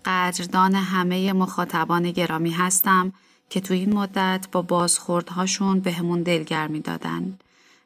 قدردان 0.05 0.75
همه 0.75 1.33
مخاطبان 1.33 2.11
گرامی 2.11 2.51
هستم 2.51 3.13
که 3.49 3.59
تو 3.59 3.73
این 3.73 3.93
مدت 3.93 4.47
با 4.51 4.61
بازخوردهاشون 4.61 5.79
به 5.79 5.91
همون 5.91 6.21
دلگرمی 6.23 6.79
دادن. 6.79 7.37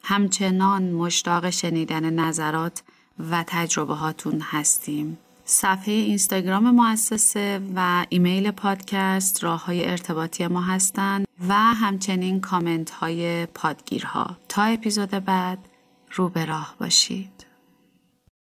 همچنان 0.03 0.91
مشتاق 0.91 1.49
شنیدن 1.49 2.13
نظرات 2.13 2.83
و 3.31 3.43
تجربه 3.47 3.93
هاتون 3.93 4.41
هستیم. 4.41 5.17
صفحه 5.45 5.93
اینستاگرام 5.93 6.71
مؤسسه 6.71 7.61
و 7.75 8.05
ایمیل 8.09 8.51
پادکست 8.51 9.43
راه 9.43 9.65
های 9.65 9.89
ارتباطی 9.89 10.47
ما 10.47 10.61
هستند 10.61 11.27
و 11.49 11.53
همچنین 11.53 12.41
کامنت 12.41 12.89
های 12.89 13.45
پادگیرها 13.45 14.37
تا 14.49 14.63
اپیزود 14.63 15.09
بعد 15.09 15.57
رو 16.11 16.29
به 16.29 16.45
راه 16.45 16.75
باشید. 16.79 17.46